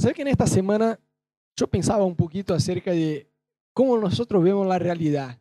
[0.00, 0.98] ¿Sabes que en esta semana
[1.54, 3.28] yo pensaba un poquito acerca de
[3.74, 5.38] cómo nosotros vemos la realidad?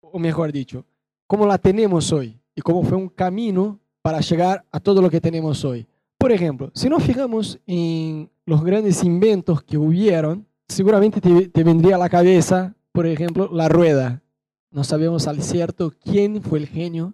[0.00, 0.86] O mejor dicho,
[1.26, 5.20] cómo la tenemos hoy y cómo fue un camino para llegar a todo lo que
[5.20, 5.86] tenemos hoy.
[6.16, 11.98] Por ejemplo, si nos fijamos en los grandes inventos que hubieron, seguramente te, vendría a
[11.98, 14.22] la cabeza, por ejemplo, la rueda.
[14.70, 17.12] No sabemos al cierto quién fue el genio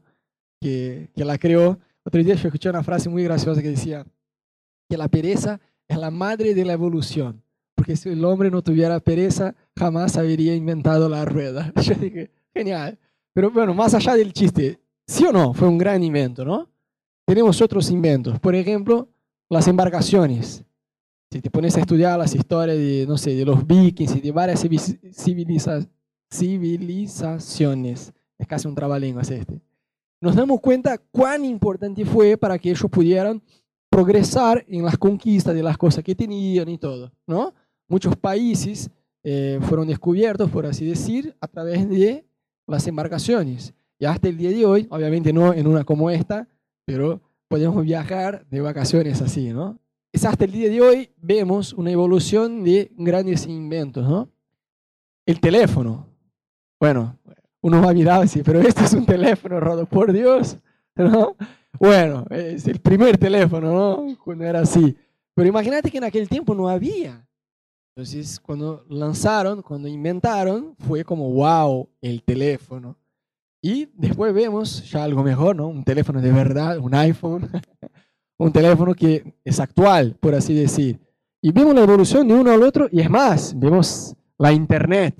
[0.60, 1.80] que, que la creó.
[2.04, 4.06] Otro día yo escuché una frase muy graciosa que decía
[4.88, 7.42] que la pereza es la madre de la evolución,
[7.74, 11.72] porque si el hombre no tuviera pereza, jamás habría inventado la rueda.
[11.82, 12.98] Yo dije, genial.
[13.32, 16.68] Pero bueno, más allá del chiste, sí o no, fue un gran invento, ¿no?
[17.26, 19.08] Tenemos otros inventos, por ejemplo,
[19.48, 20.64] las embarcaciones.
[21.30, 24.32] Si te pones a estudiar las historias de, no sé, de los vikings y de
[24.32, 24.66] varias
[26.30, 29.60] civilizaciones, es casi un trabalenguas este,
[30.20, 33.40] nos damos cuenta cuán importante fue para que ellos pudieran
[33.90, 37.54] progresar en las conquistas de las cosas que tenían y todo, ¿no?
[37.88, 38.90] Muchos países
[39.22, 42.24] eh, fueron descubiertos, por así decir, a través de
[42.66, 43.74] las embarcaciones.
[43.98, 46.46] Y hasta el día de hoy, obviamente no en una como esta,
[46.84, 49.78] pero podemos viajar de vacaciones así, ¿no?
[50.12, 54.30] Es hasta el día de hoy vemos una evolución de grandes inventos, ¿no?
[55.26, 56.06] El teléfono.
[56.80, 57.18] Bueno,
[57.60, 60.58] uno va a mirar así, pero este es un teléfono, Rodo, por Dios,
[60.96, 61.36] ¿no?
[61.78, 64.16] Bueno, es el primer teléfono, ¿no?
[64.24, 64.96] Cuando era así.
[65.34, 67.24] Pero imagínate que en aquel tiempo no había.
[67.94, 72.96] Entonces, cuando lanzaron, cuando inventaron, fue como, wow, el teléfono.
[73.60, 75.66] Y después vemos ya algo mejor, ¿no?
[75.68, 77.50] Un teléfono de verdad, un iPhone,
[78.38, 81.00] un teléfono que es actual, por así decir.
[81.40, 85.16] Y vemos la evolución de uno al otro y es más, vemos la Internet.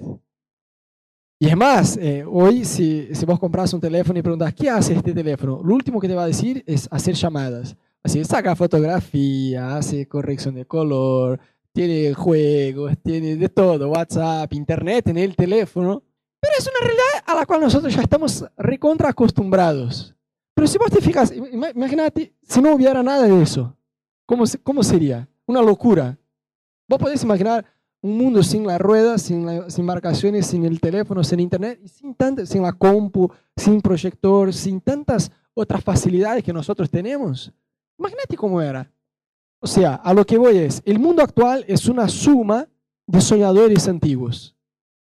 [1.40, 4.94] Y es más, eh, hoy si, si, vos compras un teléfono y preguntas, ¿qué hace
[4.94, 5.60] este teléfono?
[5.62, 7.76] Lo último que te va a decir es hacer llamadas.
[8.02, 11.38] Así, saca fotografía, hace corrección de color,
[11.72, 16.02] tiene juegos, tiene de todo, WhatsApp, Internet en el teléfono.
[16.40, 20.16] Pero es una realidad a la cual nosotros ya estamos recontra acostumbrados.
[20.54, 23.76] Pero si vos te fijas, imagínate si no hubiera nada de eso.
[24.26, 25.28] ¿Cómo, cómo sería?
[25.46, 26.18] Una locura.
[26.88, 27.64] Vos podés imaginar
[28.00, 32.16] un mundo sin la rueda, sin, sin marcaciones, sin el teléfono, sin internet, sin,
[32.46, 37.52] sin la compu, sin proyector, sin tantas otras facilidades que nosotros tenemos.
[37.98, 38.90] Imagínate cómo era.
[39.60, 42.68] O sea, a lo que voy es, el mundo actual es una suma
[43.06, 44.54] de soñadores antiguos.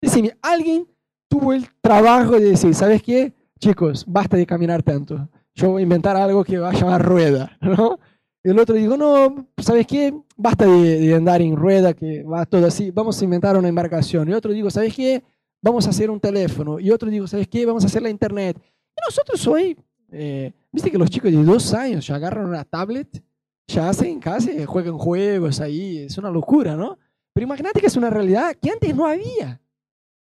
[0.01, 0.87] Decir, alguien
[1.29, 3.33] tuvo el trabajo de decir, ¿sabes qué?
[3.59, 5.29] Chicos, basta de caminar tanto.
[5.53, 7.99] Yo voy a inventar algo que va a llamar rueda, ¿no?
[8.43, 10.13] El otro dijo, no, ¿sabes qué?
[10.35, 14.29] Basta de, andar en rueda, que va todo así, vamos a inventar una embarcación.
[14.29, 15.23] Y otro digo, ¿sabes qué?
[15.61, 16.79] Vamos a hacer un teléfono.
[16.79, 17.65] Y otro digo, ¿sabes qué?
[17.65, 18.57] Vamos a hacer la internet.
[18.59, 19.77] Y nosotros hoy,
[20.11, 23.23] eh, viste que los chicos de dos años ya agarran una tablet,
[23.67, 26.97] ya hacen casi, juegan juegos ahí, es una locura, ¿no?
[27.33, 29.61] Pero imagínate que es una realidad que antes no había.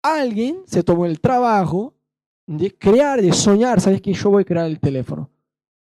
[0.02, 1.94] Alguien se tomó el trabajo
[2.46, 4.12] de crear, de soñar, ¿sabes qué?
[4.12, 5.30] Yo voy a crear el teléfono.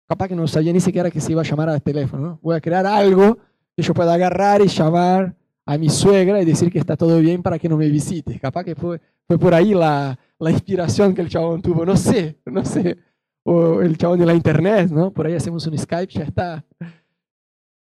[0.08, 2.38] Capaz que no sabía ni siquiera que se iba a llamar al teléfono.
[2.40, 3.38] Voy a crear algo
[3.76, 5.34] que yo pueda agarrar y llamar
[5.64, 8.38] a mi suegra y decir que está todo bien para que no me visite.
[8.38, 11.84] Capaz que fue, fue por ahí la, la inspiración que el chabón tuvo.
[11.84, 12.96] No sé, no sé.
[13.42, 15.12] O el chabón de la internet, ¿no?
[15.12, 16.64] Por ahí hacemos un Skype, ya está.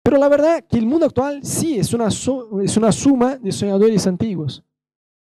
[0.03, 4.05] Pero la verdad que el mundo actual sí es una, es una suma de soñadores
[4.07, 4.63] antiguos.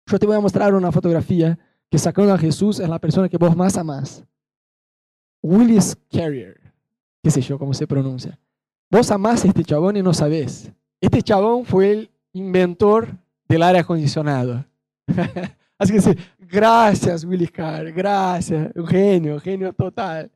[0.06, 1.58] Yo te voy a mostrar una fotografía
[1.90, 4.24] que sacando a Jesús es la persona que vos más amás.
[5.42, 6.61] Willis Carrier
[7.24, 8.38] qué sé yo cómo se pronuncia.
[8.90, 10.72] Vos amás a este chabón y no sabés.
[11.00, 13.10] Este chabón fue el inventor
[13.48, 14.66] del aire acondicionado.
[15.78, 20.30] Así que sí, gracias Willy Carr, gracias, un genio, genio total.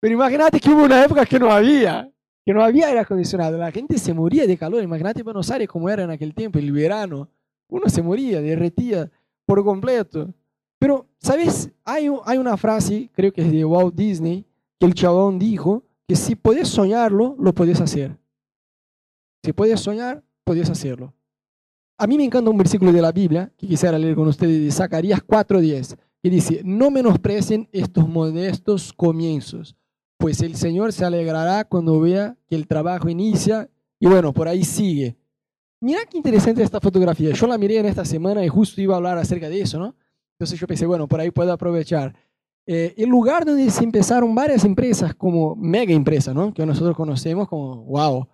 [0.00, 2.10] Pero imagínate que hubo una época que no había,
[2.44, 3.58] que no había aire acondicionado.
[3.58, 4.82] La gente se moría de calor.
[4.82, 7.28] Imagínate Buenos Aires como era en aquel tiempo, el verano.
[7.68, 9.10] Uno se moría, derretía
[9.44, 10.32] por completo.
[10.78, 11.70] Pero, ¿sabes?
[11.84, 14.45] Hay, hay una frase, creo que es de Walt Disney,
[14.78, 18.16] que el chabón dijo que si puedes soñarlo, lo puedes hacer.
[19.42, 21.14] Si puedes soñar, puedes hacerlo.
[21.98, 24.70] A mí me encanta un versículo de la Biblia que quisiera leer con ustedes de
[24.70, 29.76] Zacarías 4:10, que dice, no menosprecien estos modestos comienzos,
[30.18, 34.64] pues el Señor se alegrará cuando vea que el trabajo inicia y bueno, por ahí
[34.64, 35.16] sigue.
[35.80, 37.32] Mira qué interesante esta fotografía.
[37.32, 39.94] Yo la miré en esta semana y justo iba a hablar acerca de eso, ¿no?
[40.32, 42.14] Entonces yo pensé, bueno, por ahí puedo aprovechar.
[42.66, 46.52] Eh, el lugar donde se empezaron varias empresas como mega empresas, ¿no?
[46.52, 48.26] que nosotros conocemos como, wow,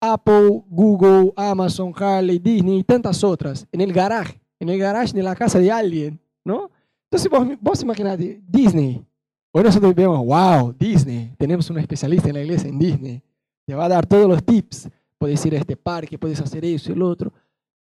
[0.00, 5.24] Apple, Google, Amazon, Harley, Disney y tantas otras, en el garaje, en el garage de
[5.24, 6.70] la casa de alguien, ¿no?
[7.10, 9.04] Entonces vos, vos imaginate, Disney,
[9.50, 13.22] hoy nosotros vemos, wow, Disney, tenemos un especialista en la iglesia en Disney,
[13.66, 14.88] te va a dar todos los tips,
[15.18, 17.32] puedes ir a este parque, puedes hacer eso y lo otro.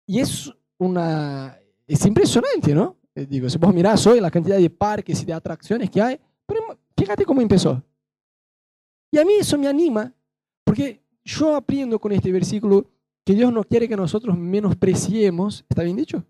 [0.06, 2.96] Y es una, es impresionante, ¿no?
[3.24, 6.78] Digo, si vos mirás hoy la cantidad de parques y de atracciones que hay, pero
[6.96, 7.82] fíjate cómo empezó.
[9.10, 10.12] Y a mí eso me anima,
[10.64, 12.86] porque yo aprendo con este versículo
[13.24, 16.22] que Dios no quiere que nosotros menospreciemos, ¿está bien dicho?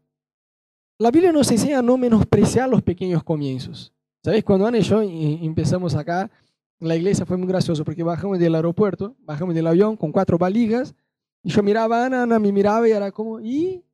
[0.99, 3.93] La Biblia nos enseña a no menospreciar los pequeños comienzos.
[4.25, 4.45] ¿Sabes?
[4.45, 6.31] Cuando Ana y yo empezamos acá,
[6.79, 10.95] la iglesia fue muy gracioso porque bajamos del aeropuerto, bajamos del avión con cuatro valijas,
[11.43, 13.85] y yo miraba a Ana, Ana me miraba y era como, ¿y?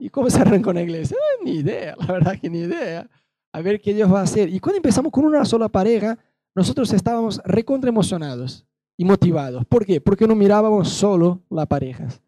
[0.00, 1.16] ¿Y cómo se arrancó la iglesia?
[1.20, 3.08] Ah, ni idea, la verdad que ni idea.
[3.52, 4.48] A ver qué Dios va a hacer.
[4.48, 6.18] Y cuando empezamos con una sola pareja,
[6.54, 8.64] nosotros estábamos recontra emocionados
[8.96, 9.64] y motivados.
[9.66, 10.00] ¿Por qué?
[10.00, 12.22] Porque no mirábamos solo las parejas,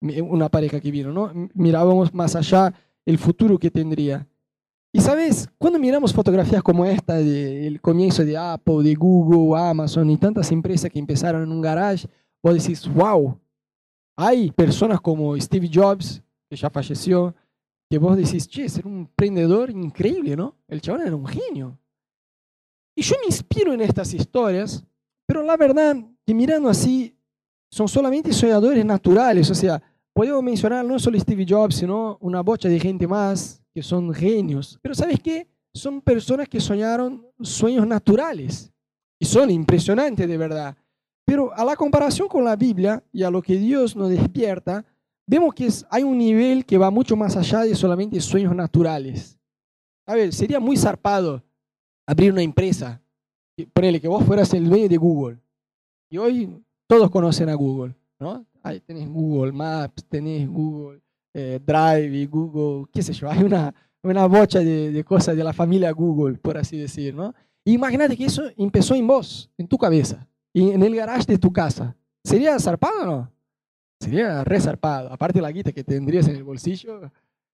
[0.00, 1.30] una pareja que vino, ¿no?
[1.52, 2.72] Mirábamos más allá
[3.04, 4.26] el futuro que tendría.
[4.90, 10.16] Y sabes, cuando miramos fotografías como esta del comienzo de Apple, de Google, Amazon y
[10.16, 12.08] tantas empresas que empezaron en un garage,
[12.42, 13.38] vos decís, wow,
[14.16, 17.34] hay personas como Steve Jobs, que ya falleció,
[17.90, 20.56] que vos decís, che, era un emprendedor increíble, ¿no?
[20.66, 21.78] El chaval era un genio.
[22.94, 24.84] Y yo me inspiro en estas historias,
[25.26, 25.96] pero la verdad
[26.26, 27.14] que mirando así,
[27.70, 29.80] son solamente soñadores naturales, o sea,
[30.12, 34.78] podemos mencionar no solo Steve Jobs, sino una bocha de gente más que son genios.
[34.82, 35.46] Pero ¿sabes qué?
[35.72, 38.72] Son personas que soñaron sueños naturales
[39.18, 40.76] y son impresionantes de verdad.
[41.24, 44.84] Pero a la comparación con la Biblia y a lo que Dios nos despierta,
[45.28, 49.38] vemos que hay un nivel que va mucho más allá de solamente sueños naturales.
[50.06, 51.44] A ver, sería muy zarpado
[52.06, 53.00] abrir una empresa,
[53.74, 55.38] ponele que vos fueras el dueño de Google.
[56.10, 58.46] Y hoy todos conocen a Google, ¿no?
[58.62, 61.02] Ahí tenés Google Maps, tenés Google
[61.34, 65.44] eh, Drive y Google, qué sé yo, hay una, una bocha de, de, cosas de
[65.44, 67.34] la familia Google, por así decir, ¿no?
[67.66, 71.94] Imagínate que eso empezó en vos, en tu cabeza, en el garage de tu casa.
[72.24, 73.37] ¿Sería zarpado o no?
[74.00, 75.12] Sería re zarpado.
[75.12, 77.10] Aparte la guita que tendrías en el bolsillo,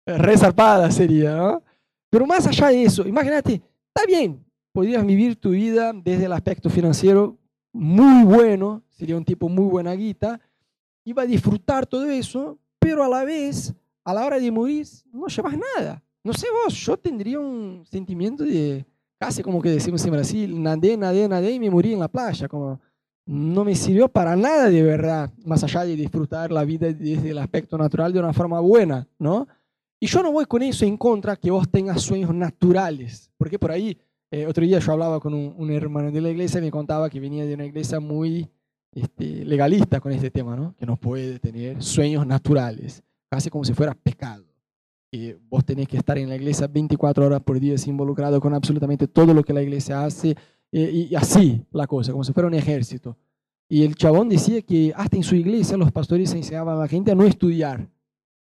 [0.06, 1.62] re zarpada sería, ¿no?
[2.10, 3.54] Pero más allá de eso, imagínate,
[3.88, 7.36] está bien, podrías vivir tu vida desde el aspecto financiero
[7.72, 10.40] muy bueno, sería un tipo muy buena guita,
[11.04, 13.74] iba a disfrutar todo eso, pero a la vez,
[14.04, 16.02] a la hora de morir, no llevas nada.
[16.22, 18.86] No sé vos, yo tendría un sentimiento de,
[19.18, 22.46] casi como que decimos en Brasil, nadé, nadé, nadé y me morí en la playa,
[22.46, 22.80] como
[23.26, 27.38] no me sirvió para nada de verdad, más allá de disfrutar la vida desde el
[27.38, 29.46] aspecto natural de una forma buena, ¿no?
[29.98, 33.70] Y yo no voy con eso en contra que vos tengas sueños naturales, porque por
[33.70, 33.96] ahí,
[34.30, 37.20] eh, otro día yo hablaba con un, hermano de la iglesia y me contaba que
[37.20, 38.50] venía de una iglesia muy
[38.92, 40.74] este, legalista con este tema, ¿no?
[40.76, 44.44] Que no puede tener sueños naturales, casi como si fuera pecado.
[45.10, 49.08] Que vos tenés que estar en la iglesia 24 horas por día, involucrado con absolutamente
[49.08, 50.36] todo lo que la iglesia hace,
[50.76, 53.16] y, así la cosa, como si fuera un ejército.
[53.68, 57.12] Y el chabón decía que hasta en su iglesia los pastores enseñaban a la gente
[57.12, 57.88] a no estudiar.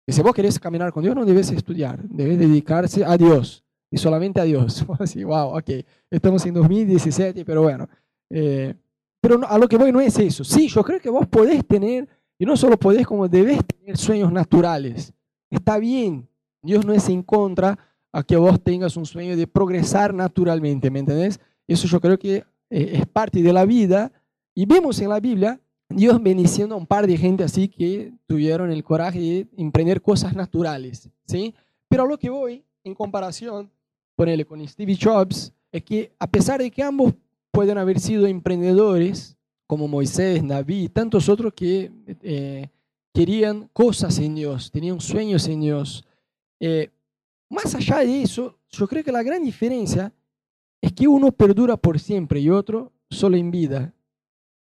[0.06, 3.97] Que si vos querés caminar con Dios, no debes estudiar, debes dedicarse a Dios y
[3.97, 4.85] solamente a Dios.
[5.00, 5.69] Así, wow, ok,
[6.09, 7.88] estamos en 2017, pero bueno.
[8.30, 8.73] Eh,
[9.21, 10.44] pero a lo que voy no es eso.
[10.44, 12.07] Sí, yo creo que vos podés tener,
[12.38, 15.13] y no solo podés, como debes tener sueños naturales.
[15.50, 16.27] Está bien.
[16.62, 17.77] Dios no es en contra
[18.12, 21.39] a que vos tengas un sueño de progresar naturalmente, ¿me entendés?
[21.67, 22.37] Eso yo creo que
[22.69, 24.11] eh, es parte de la vida.
[24.55, 25.59] Y vemos en la Biblia
[25.89, 30.35] Dios bendiciendo a un par de gente así que tuvieron el coraje de emprender cosas
[30.35, 31.53] naturales, ¿sí?
[31.87, 33.71] Pero lo que voy, en comparación,
[34.15, 37.13] ponele con Steve Jobs, es que a pesar de que ambos
[37.51, 42.68] pueden haber sido emprendedores como Moisés, David y tantos otros que eh,
[43.13, 46.06] querían cosas en Dios, tenían sueños en Dios.
[46.59, 46.89] Eh,
[47.49, 50.11] más allá de eso, yo creo que la gran diferencia
[50.81, 53.93] es que uno perdura por siempre y otro solo en vida.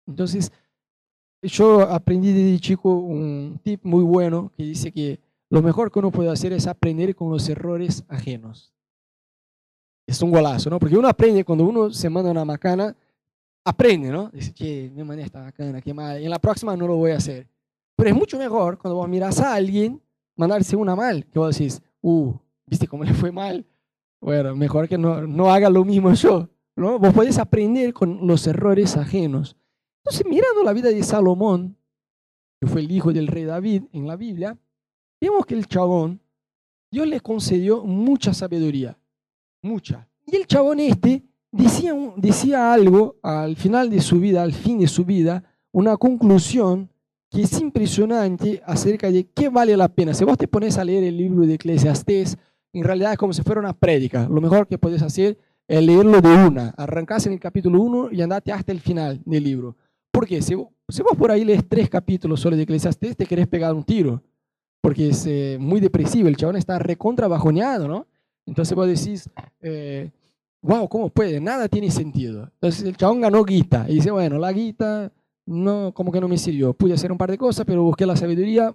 [0.07, 0.52] Entonces,
[1.42, 6.11] yo aprendí desde chico un tip muy bueno que dice que lo mejor que uno
[6.11, 8.73] puede hacer es aprender con los errores ajenos
[10.07, 10.78] es un golazo, ¿no?
[10.78, 12.95] Porque uno aprende cuando uno se manda una macana,
[13.64, 14.31] aprende, ¿no?
[14.31, 16.23] Dice, che, me mandé esta macana, qué mal.
[16.23, 17.47] En la próxima no lo voy a hacer.
[17.97, 20.00] Pero es mucho mejor cuando vos miras a alguien
[20.37, 22.33] mandarse una mal, que vos decís, uh,
[22.66, 23.64] ¿viste cómo le fue mal?
[24.23, 26.99] Bueno, mejor que no, no haga lo mismo yo, ¿no?
[26.99, 29.57] Vos podés aprender con los errores ajenos.
[30.02, 31.76] Entonces, mirando la vida de Salomón,
[32.59, 34.57] que fue el hijo del rey David en la Biblia,
[35.21, 36.23] vemos que el chabón,
[36.91, 38.99] Dios le concedió mucha sabiduría
[39.62, 40.09] mucha.
[40.26, 44.88] Y el chabón este decía, decía algo al final de su vida, al fin de
[44.88, 46.91] su vida, una conclusión
[47.31, 50.12] que es impresionante acerca de qué vale la pena.
[50.12, 52.37] Si vos te pones a leer el libro de Eclesiastés,
[52.73, 54.29] en realidad es como si fuera una prédica.
[54.29, 55.38] Lo mejor que puedes hacer
[55.69, 56.75] es leerlo de una.
[56.76, 59.76] Arrancás en el capítulo 1 y andate hasta el final del libro.
[60.11, 60.43] ¿Por qué?
[60.43, 60.69] Si, vos
[61.17, 64.23] por ahí lees tres capítulos solo de Eclesiastés, te querés pegar un tiro,
[64.81, 68.07] porque es eh, muy depresivo, el chabón está recontra bajoneado, ¿no?
[68.45, 69.31] Entonces vos decís,
[70.62, 71.41] wow, ¿cómo puede?
[71.41, 72.50] Nada tiene sentido.
[72.55, 75.12] Entonces el chabón ganó guita y dice, bueno, la guita
[75.47, 76.73] no, como que no me sirvió.
[76.73, 78.75] Pude hacer un par de cosas, pero busqué la sabiduría,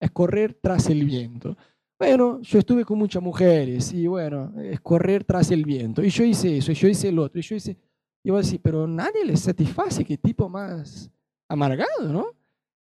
[0.00, 1.56] es correr tras el viento.
[1.98, 6.02] Bueno, yo estuve con muchas mujeres y bueno, es correr tras el viento.
[6.04, 7.76] Y yo hice eso, y yo hice el otro, y yo hice...
[8.22, 11.10] Y vos decís, pero nadie le satisface, qué tipo más
[11.48, 12.26] amargado, ¿no?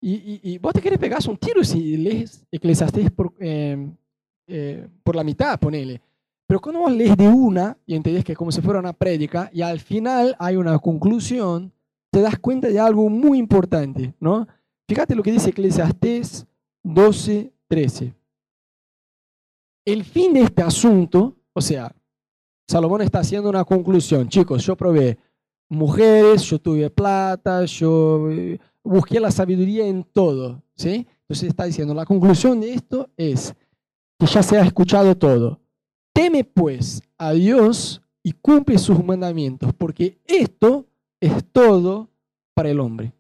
[0.03, 3.87] Y, vos te querés pegar un tiro si lees Eclesiastés por, eh,
[4.47, 6.01] eh, por la mitad, ponele.
[6.47, 9.49] Pero cuando vos lees de una y entendés que es como si fuera una prédica
[9.53, 11.71] y al final hay una conclusión,
[12.09, 14.47] te das cuenta de algo muy importante, ¿no?
[14.87, 16.47] Fíjate lo que dice Eclesiastés
[16.83, 18.20] 12, 13.
[19.85, 21.93] El fin de este asunto, o sea,
[22.67, 24.29] Salomón está haciendo una conclusión.
[24.29, 25.17] Chicos, yo probé
[25.69, 31.07] mujeres, yo tuve plata, yo eh, busqué la sabiduría en todo, ¿sí?
[31.21, 33.55] Entonces está diciendo, la conclusión de esto es
[34.19, 35.59] que ya se ha escuchado todo.
[36.13, 40.85] Teme pues a Dios y cumple sus mandamientos, porque esto
[41.19, 42.09] es todo
[42.53, 43.13] para el hombre.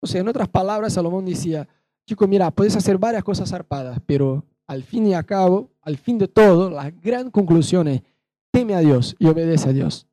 [0.00, 1.66] O sea, en otras palabras, Salomón decía,
[2.06, 6.18] chico, mira, puedes hacer varias cosas zarpadas, pero al fin y al cabo, al fin
[6.18, 8.02] de todo, la gran conclusión es,
[8.50, 10.06] teme a Dios y obedece a Dios,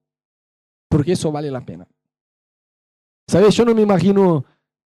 [0.89, 1.88] porque eso vale la pena.
[3.28, 3.56] ¿Sabes?
[3.56, 4.44] Yo no me imagino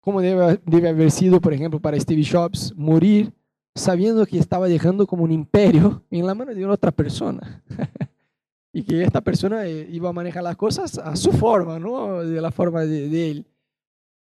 [0.02, 3.32] cómo debe, haber sido, por ejemplo, para Stevie Jobs morir
[3.76, 7.64] sabiendo que estaba dejando como un imperio en la mano de otra persona.
[8.74, 12.20] y que esta persona eh, iba a manejar las cosas a su forma, ¿no?
[12.22, 13.46] De la forma de, él.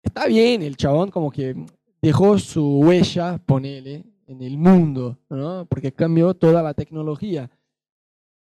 [0.03, 1.57] Está bien, el chabón como que
[2.01, 5.67] dejó su huella, ponele, en el mundo, ¿no?
[5.67, 7.51] Porque cambió toda la tecnología.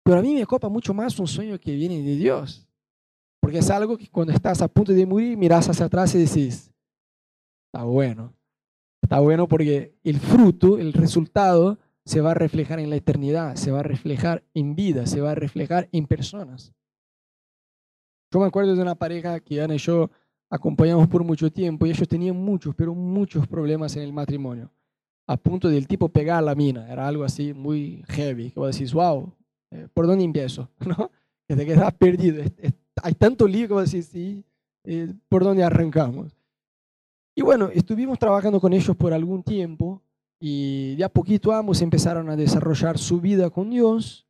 [0.04, 2.66] Pero a mí me copa mucho más un sueño que viene de Dios.
[3.40, 6.72] Porque es algo que cuando estás a punto de morir, miras hacia atrás y decís,
[7.66, 8.32] está bueno,
[9.02, 13.70] Está bueno porque el fruto, el resultado, se va a reflejar en la eternidad, se
[13.70, 16.72] va a reflejar en vida, se va a reflejar en personas.
[18.32, 20.10] Yo me acuerdo de una pareja que Ana y yo
[20.48, 24.70] acompañamos por mucho tiempo y ellos tenían muchos, pero muchos problemas en el matrimonio.
[25.26, 28.92] A punto del tipo pegar la mina, era algo así muy heavy, que vos decís,
[28.92, 29.32] wow,
[29.70, 30.68] eh, ¿por dónde empiezo?
[30.86, 31.10] ¿No?
[31.46, 32.44] Que te quedas perdido.
[33.02, 34.44] Hay tanto lío que vos decís, sí,
[34.84, 36.36] eh, ¿por dónde arrancamos?
[37.34, 40.02] Y bueno, estuvimos trabajando con ellos por algún tiempo
[40.38, 44.26] y de a poquito ambos empezaron a desarrollar su vida con Dios.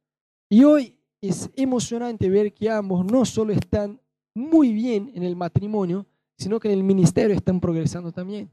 [0.49, 4.01] Y hoy es emocionante ver que ambos no solo están
[4.35, 6.07] muy bien en el matrimonio,
[6.37, 8.51] sino que en el ministerio están progresando también.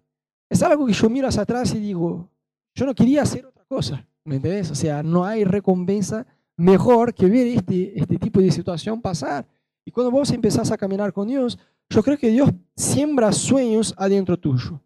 [0.49, 2.27] Es algo que yo miro hacia atrás y digo,
[2.73, 4.71] yo no quería hacer otra cosa, ¿me entendés?
[4.71, 6.25] O sea, no hay recompensa
[6.57, 9.47] mejor que ver este, este tipo de situación pasar.
[9.85, 11.57] Y cuando vos empezás a caminar con Dios,
[11.89, 14.81] yo creo que Dios siembra sueños adentro tuyo.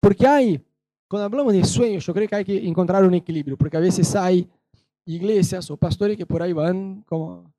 [0.00, 0.64] Porque hay,
[1.08, 4.14] cuando hablamos de sueños, yo creo que hay que encontrar un equilibrio, porque a veces
[4.16, 4.48] hay
[5.04, 7.52] iglesias o pastores que por ahí van como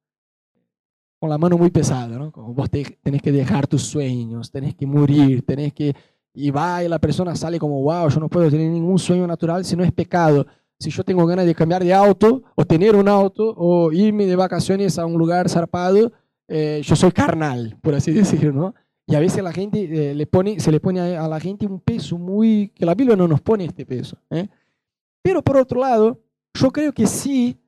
[1.19, 2.31] con la mano muy pesada, ¿no?
[2.31, 5.93] Como vos tenés que dejar tus sueños, tenés que morir, tenés que...
[6.33, 9.65] Y va y la persona sale como, wow, yo no puedo tener ningún sueño natural
[9.65, 10.45] si no es pecado.
[10.79, 14.35] Si yo tengo ganas de cambiar de auto, o tener un auto, o irme de
[14.35, 16.11] vacaciones a un lugar zarpado,
[16.47, 18.75] eh, yo soy carnal, por así decirlo, ¿no?
[19.09, 21.79] Y a veces la gente eh, le pone, se le pone a, la gente un
[21.79, 24.17] peso muy, que la Biblia no nos pone este peso.
[24.29, 24.47] ¿eh?
[25.23, 26.21] Pero por otro lado,
[26.53, 27.59] yo creo que sí,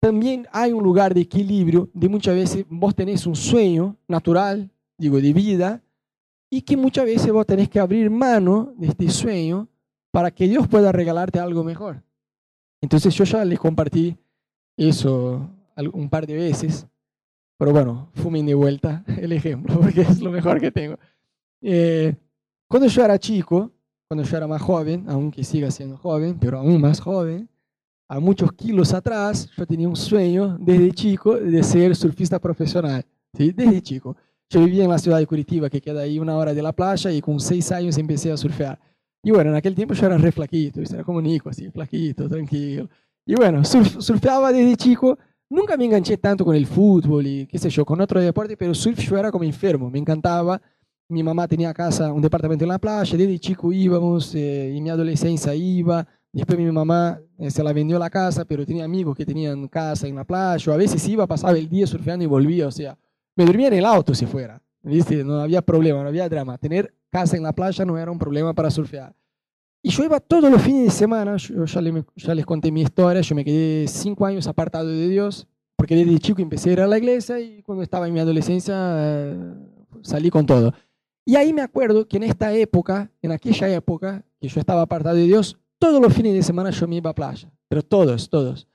[0.00, 4.68] también hay un lugar de equilibrio, de muchas veces vos tenés un sueño natural,
[4.98, 5.82] digo, de vida,
[6.54, 9.70] y que muchas veces vos tenés que abrir mano de este sueño
[10.10, 12.02] para que Dios pueda regalarte algo mejor.
[12.82, 14.18] Entonces yo ya les compartí
[14.76, 15.48] eso
[15.94, 16.86] un par de veces.
[17.56, 20.98] Pero bueno, fumen de vuelta el ejemplo, porque es lo mejor que tengo.
[21.62, 22.14] Eh,
[22.68, 23.72] cuando yo era chico,
[24.06, 27.48] cuando yo era más joven, aunque siga siendo joven, pero aún más joven,
[28.08, 33.06] a muchos kilos atrás, yo tenía un sueño desde chico de ser surfista profesional.
[33.32, 33.52] ¿sí?
[33.52, 34.14] Desde chico.
[34.52, 37.10] Yo vivía en la ciudad de Curitiba, que queda ahí una hora de la playa,
[37.10, 38.78] y con seis años empecé a surfear.
[39.22, 42.88] Y bueno, en aquel tiempo yo era re flaquito, era como Nico, así, flaquito, tranquilo.
[43.24, 45.18] Y bueno, surfeaba desde chico
[45.52, 48.72] Nunca me enganché tanto con el fútbol y qué sé yo, con otro deporte, pero
[48.72, 50.58] surf yo era como enfermo, me encantaba.
[51.10, 54.88] Mi mamá tenía casa, un departamento en la playa, desde chico íbamos, eh, en mi
[54.88, 56.08] adolescencia iba.
[56.32, 60.08] Después mi mamá eh, se la vendió la casa, pero tenía amigos que tenían casa
[60.08, 60.72] en la playa.
[60.72, 62.66] a veces iba, pasaba el día surfeando y volvía.
[62.66, 62.96] O sea,
[63.36, 64.62] me dormía en el auto si fuera.
[64.82, 65.24] ¿viste?
[65.24, 66.58] No había problema, no había drama.
[66.58, 69.14] Tener casa en la playa no era un problema para surfear.
[69.82, 71.80] Y yo iba todos los fines de semana, yo ya,
[72.14, 76.18] ya, les conté mi historia, yo me quedé cinco años apartado de Dios, porque desde
[76.20, 79.54] chico empecé a ir a la iglesia y cuando estaba en mi adolescencia eh,
[80.02, 80.72] salí con todo.
[81.24, 85.16] Y ahí me acuerdo que en esta época, en aquella época, que yo estaba apartado
[85.16, 88.68] de Dios, todos los fines de semana yo me iba a playa, pero todos, todos.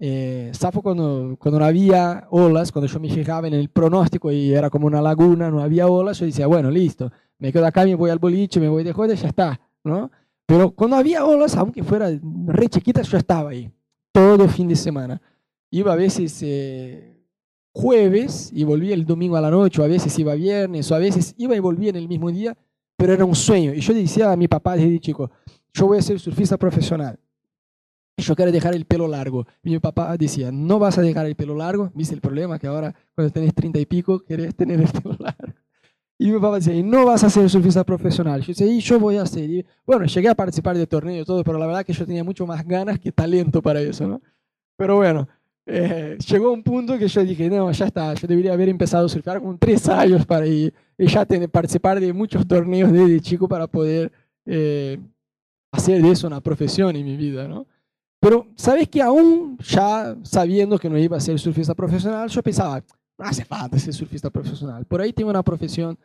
[0.00, 0.52] Eh,
[0.82, 4.86] cuando, cuando no había olas, cuando yo me fijaba en el pronóstico y era como
[4.86, 8.18] una laguna, no había olas, yo decía, bueno, listo, me quedo acá, me voy al
[8.18, 10.10] boliche, me voy de joda, ya está, ¿no?
[10.46, 12.10] Pero cuando había olas, aunque fuera
[12.46, 13.70] re chiquita, yo estaba ahí,
[14.12, 15.20] todo fin de semana.
[15.70, 17.18] Iba a veces eh,
[17.72, 20.98] jueves y volvía el domingo a la noche, o a veces iba viernes, o a
[20.98, 22.56] veces iba y volvía en el mismo día,
[22.96, 23.74] pero era un sueño.
[23.74, 25.30] Y yo decía a mi papá desde chico,
[25.72, 27.18] yo voy a ser surfista profesional.
[28.18, 29.46] Yo quiero dejar el pelo largo.
[29.62, 31.90] Y mi papá decía, no vas a dejar el pelo largo.
[31.94, 32.58] ¿Viste el problema?
[32.58, 35.54] Que ahora cuando tenés treinta y pico, querés tener el pelo largo.
[36.18, 38.40] Y mi papá decía, no vas a ser surfista profesional.
[38.40, 39.48] Yo decía, y yo voy a ser.
[39.48, 42.24] Y bueno, llegué a participar de torneos y todo, pero la verdad que yo tenía
[42.24, 44.20] mucho más ganas que talento para eso, ¿no?
[44.76, 45.28] Pero bueno,
[45.70, 49.08] eh, llegó un punto que yo dije, no, ya está, yo debería haber empezado a
[49.08, 53.46] surfear con tres años para ir, y ya tener, participar de muchos torneos desde chico
[53.46, 54.10] para poder
[54.46, 54.98] eh,
[55.70, 57.66] hacer de eso una profesión en mi vida, ¿no?
[58.20, 62.82] Pero, ¿sabes que aún ya sabiendo que no iba a ser surfista profesional, yo pensaba,
[63.18, 64.84] no hace falta ser surfista profesional.
[64.84, 65.98] Por ahí tengo una profesión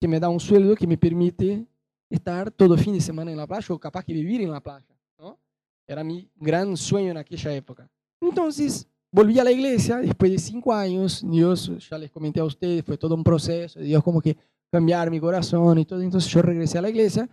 [0.00, 1.66] que me da un sueldo que me permite
[2.08, 4.86] estar todo fin de semana en la playa o capaz que vivir en la playa.
[5.18, 5.38] ¿no?
[5.86, 7.88] Era mi gran sueño en aquella época.
[8.20, 11.22] Entonces, volví a la iglesia después de cinco años.
[11.28, 13.80] Dios, ya les comenté a ustedes, fue todo un proceso.
[13.80, 14.36] Dios como que
[14.70, 16.00] cambiar mi corazón y todo.
[16.00, 17.28] Entonces yo regresé a la iglesia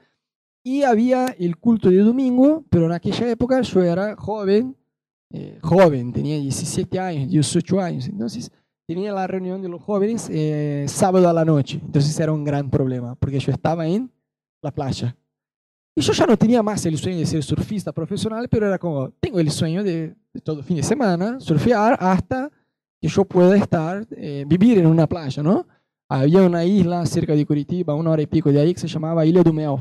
[0.67, 4.75] y había el culto de domingo, pero en aquella época yo era joven,
[5.31, 8.51] eh, joven, tenía 17 años, 18 años, entonces
[8.85, 12.69] tenía la reunión de los jóvenes eh, sábado a la noche, entonces era un gran
[12.69, 14.11] problema, porque yo estaba en
[14.61, 15.15] la playa.
[15.95, 19.11] Y yo ya no tenía más el sueño de ser surfista profesional, pero era como,
[19.21, 22.51] tengo el sueño de, todo fin de semana surfear hasta
[22.99, 25.65] que yo pueda estar, eh, vivir en una playa, ¿no?
[26.09, 29.25] Había una isla cerca de Curitiba, una hora y pico de ahí, que se llamaba
[29.25, 29.77] Ilha do Mel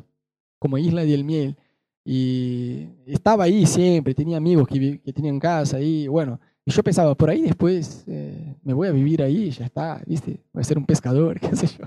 [0.58, 1.56] como Isla del Miel.
[2.04, 7.14] Y estaba ahí siempre, tenía amigos que, que tenían casa ahí, bueno, y yo pensaba,
[7.14, 10.40] por ahí después eh, me voy a vivir ahí, ya está, ¿viste?
[10.52, 11.86] Voy a ser un pescador, qué sé yo.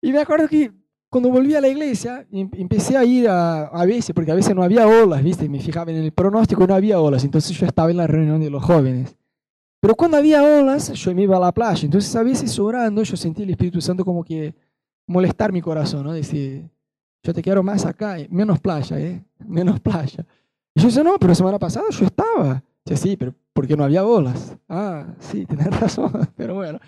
[0.00, 0.70] Y me acuerdo que
[1.10, 4.54] cuando volví a la iglesia, em, empecé a ir a, a veces, porque a veces
[4.54, 5.48] no había olas, ¿viste?
[5.48, 8.50] Me fijaba en el pronóstico, no había olas, entonces yo estaba en la reunión de
[8.50, 9.16] los jóvenes.
[9.80, 13.16] Pero cuando había olas, yo me iba a la playa, entonces a veces orando, yo
[13.16, 14.54] sentí el Espíritu Santo como que
[15.08, 16.12] molestar mi corazón, ¿no?
[16.12, 16.70] Decir,
[17.24, 19.24] yo te quiero más acá, eh, menos playa, ¿eh?
[19.38, 20.26] Menos playa.
[20.74, 22.62] Y yo decía, no, pero semana pasada yo estaba.
[22.84, 24.54] Dice, sí, pero porque no había olas.
[24.68, 26.78] Ah, sí, tienes razón, pero bueno.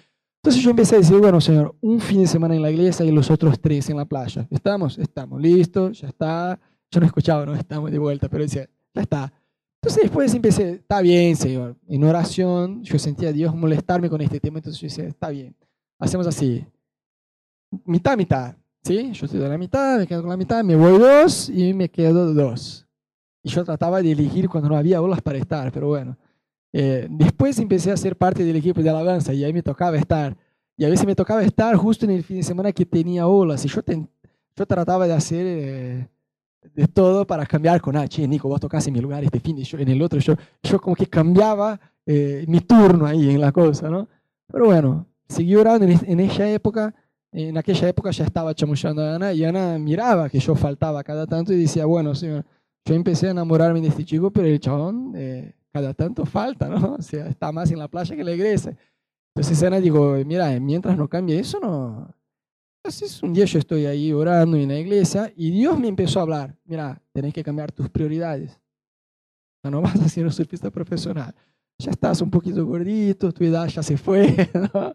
[0.42, 3.11] Entonces yo empecé a decir, bueno, Señor, un fin de semana en la iglesia y
[3.11, 4.46] los otros tres en la playa.
[4.51, 4.99] ¿Estamos?
[4.99, 6.61] Estamos, listo, ya está.
[6.90, 9.33] Yo no escuchaba, no estamos de vuelta, pero decía, ya está.
[9.81, 11.77] Entonces después empecé, está bien, Señor.
[11.88, 15.57] En oración yo sentía a Dios molestarme con este tema, entonces yo decía, está bien.
[15.99, 16.64] Hacemos así,
[17.87, 18.55] mitad, mitad.
[18.87, 19.11] ¿Sí?
[19.14, 21.88] Yo estoy de la mitad, me quedo con la mitad, me voy dos y me
[21.88, 22.87] quedo dos.
[23.42, 26.16] Y yo trataba de elegir cuando no había olas para estar, pero bueno.
[26.72, 30.37] Eh, después empecé a ser parte del equipo de alabanza y ahí me tocaba estar.
[30.77, 33.64] Y a veces me tocaba estar justo en el fin de semana que tenía olas.
[33.64, 33.81] Y yo,
[34.55, 36.09] yo trataba de hacer eh,
[36.72, 39.59] de todo para cambiar con, ah, che, Nico, vos tocás en mi lugar este fin
[39.59, 40.20] y yo en el otro.
[40.20, 44.07] Yo, yo como que cambiaba eh, mi turno ahí en la cosa, ¿no?
[44.46, 46.94] Pero bueno, seguí orando en, en esa época
[47.38, 51.27] en aquella época ya estaba chamullando a Ana y Ana miraba que yo faltaba cada
[51.27, 52.46] tanto y decía, bueno, señor,
[52.87, 56.94] yo empecé a enamorarme de este chico, pero el chabón eh, cada tanto falta, ¿no?
[56.99, 58.75] O sea, está más en la playa que la iglesia.
[59.35, 62.11] Entonces Ana dijo, mira, mientras no cambie eso, no...
[62.83, 66.22] Entonces un día yo estoy ahí orando en la iglesia y Dios me empezó a
[66.22, 68.59] hablar, mira, tenés que cambiar tus prioridades.
[69.62, 71.35] Ya no vas a ser un surfista profesional.
[71.79, 74.94] Ya estás un poquito gordito, tu edad ya se fue, ¿no?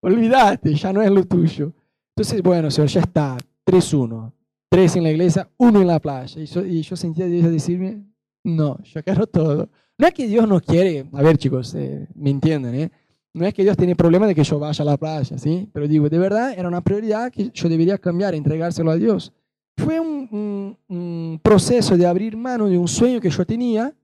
[0.00, 1.74] Olvídate, ya no es lo tuyo.
[2.14, 3.38] Entonces, bueno, Señor, ya está.
[3.64, 4.32] 3-1.
[4.68, 6.40] Tres en la iglesia, uno en la playa.
[6.40, 8.02] Y yo, y yo sentía a Dios decirme,
[8.44, 9.68] no, yo quiero todo.
[9.98, 12.90] No es que Dios no quiere, a ver chicos, eh, me entienden, ¿eh?
[13.34, 15.68] No es que Dios tiene problema de que yo vaya a la playa, ¿sí?
[15.72, 19.32] Pero digo, de verdad era una prioridad que yo debería cambiar, entregárselo a Dios.
[19.76, 23.94] Fue un, un proceso de abrir mano de un sueño que yo tenía,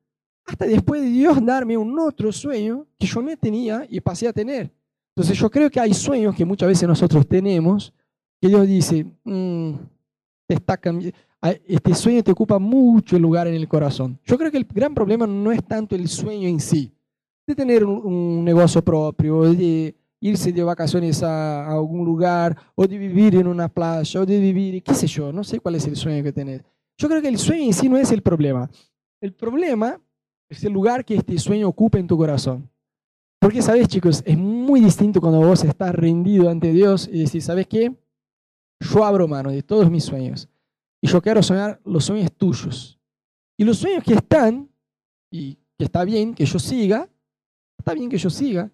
[0.47, 4.33] hasta después de Dios darme un otro sueño que yo no tenía y pasé a
[4.33, 4.73] tener.
[5.15, 7.93] Entonces yo creo que hay sueños que muchas veces nosotros tenemos
[8.41, 9.75] que Dios dice, mm,
[10.49, 10.81] está
[11.67, 14.19] este sueño te ocupa mucho lugar en el corazón.
[14.25, 16.93] Yo creo que el gran problema no es tanto el sueño en sí,
[17.47, 23.37] de tener un, negocio propio, de irse de vacaciones a, algún lugar, o de vivir
[23.37, 26.23] en una playa, o de vivir, qué sé yo, no sé cuál es el sueño
[26.23, 26.63] que tenés.
[26.97, 28.69] Yo creo que el sueño en sí no es el problema.
[29.21, 30.01] El problema
[30.49, 32.69] es el lugar que este sueño ocupa en tu corazón.
[33.41, 34.23] Porque, ¿sabes, chicos?
[34.27, 37.95] Es muy distinto cuando vos estás rendido ante Dios y decís, ¿sabes qué?
[38.81, 40.49] Yo abro mano de todos mis sueños
[41.01, 42.99] y yo quiero soñar los sueños tuyos.
[43.57, 44.69] Y los sueños que están,
[45.31, 47.09] y que está bien que yo siga,
[47.79, 48.71] está bien que yo siga,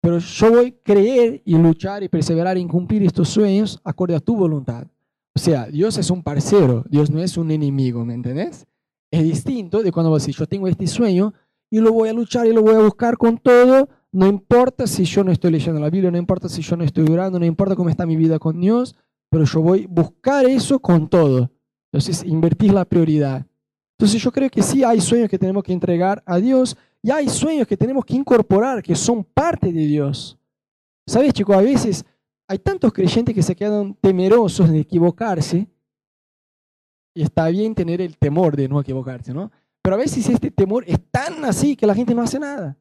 [0.00, 4.20] pero yo voy a creer y luchar y perseverar en cumplir estos sueños acorde a
[4.20, 4.86] tu voluntad.
[5.34, 8.66] O sea, Dios es un parcero, Dios no es un enemigo, ¿me entendés?
[9.10, 11.32] Es distinto de cuando vos decís, yo tengo este sueño
[11.70, 15.04] y lo voy a luchar y lo voy a buscar con todo, no importa si
[15.04, 17.76] yo no estoy leyendo la Biblia, no importa si yo no estoy orando, no importa
[17.76, 18.96] cómo está mi vida con Dios,
[19.30, 21.50] pero yo voy a buscar eso con todo.
[21.92, 23.46] Entonces, invertir la prioridad.
[23.98, 27.28] Entonces, yo creo que sí hay sueños que tenemos que entregar a Dios y hay
[27.28, 30.38] sueños que tenemos que incorporar, que son parte de Dios.
[31.06, 31.56] ¿Sabes, chicos?
[31.56, 32.04] A veces
[32.46, 35.68] hay tantos creyentes que se quedan temerosos de equivocarse
[37.14, 39.50] y está bien tener el temor de no equivocarse, ¿no?
[39.82, 42.76] Pero a veces este temor es tan así que la gente no hace nada.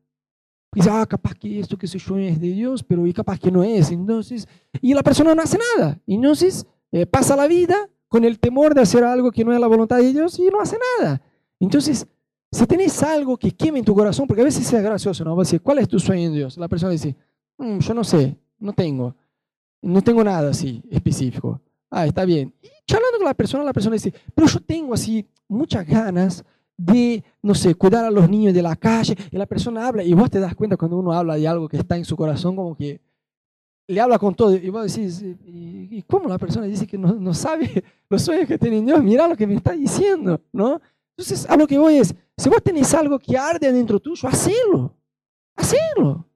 [0.74, 3.64] Dice, ah, capaz que esto que se sueña es de Dios, pero capaz que no
[3.64, 3.92] es.
[3.92, 4.48] Entonces,
[4.82, 6.00] y la persona no hace nada.
[6.06, 9.68] Entonces eh, pasa la vida con el temor de hacer algo que no es la
[9.68, 11.22] voluntad de Dios y no hace nada.
[11.60, 12.06] Entonces,
[12.52, 15.36] si tenés algo que queme en tu corazón, porque a veces es gracioso, ¿no?
[15.36, 16.58] Vas a decir, ¿cuál es tu sueño en Dios?
[16.58, 17.16] La persona dice,
[17.58, 19.16] mm, yo no sé, no tengo.
[19.82, 21.62] No tengo nada así específico.
[21.90, 22.54] Ah, está bien.
[22.62, 26.44] Y charlando con la persona, la persona dice, pero yo tengo así muchas ganas
[26.78, 29.16] de, no sé, cuidar a los niños de la calle.
[29.32, 31.78] Y la persona habla y vos te das cuenta cuando uno habla de algo que
[31.78, 33.02] está en su corazón, como que
[33.88, 34.56] le habla con todo.
[34.56, 38.58] Y vos decís, ¿y cómo la persona dice que no, no sabe los sueños que
[38.58, 39.04] tiene Dios?
[39.04, 40.80] Mira lo que me está diciendo, ¿no?
[41.18, 44.96] Entonces, a lo que voy es, si vos tenés algo que arde adentro tuyo, hacelo.
[45.56, 46.28] Hacelo.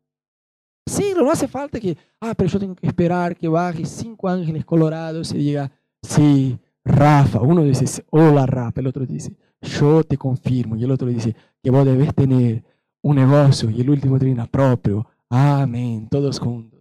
[0.88, 4.66] Sí, no hace falta que, ah, pero yo tengo que esperar que baje cinco ángeles
[4.66, 7.42] colorados y diga, sí, Rafa.
[7.42, 10.76] Uno dice, hola Rafa, el otro dice, yo te confirmo.
[10.76, 12.64] Y el otro dice, que vos debes tener
[13.02, 13.70] un negocio.
[13.70, 15.08] Y el último termina propio.
[15.30, 16.80] Amén, todos juntos.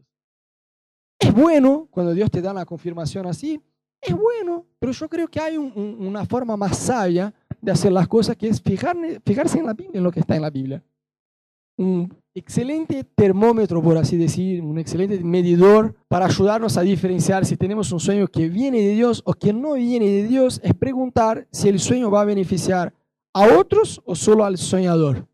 [1.18, 3.60] Es bueno cuando Dios te da la confirmación así,
[4.00, 8.36] es bueno, pero yo creo que hay una forma más sabia de hacer las cosas
[8.36, 10.82] que es fijarse en la Biblia, en lo que está en la Biblia
[11.80, 17.90] un excelente termómetro, por así decir, un excelente medidor para ayudarnos a diferenciar si tenemos
[17.90, 21.68] un sueño que viene de Dios o que no viene de Dios, es preguntar si
[21.68, 22.92] el sueño va a beneficiar
[23.32, 25.26] a otros o solo al soñador.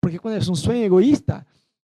[0.00, 1.46] Porque cuando es un sueño egoísta,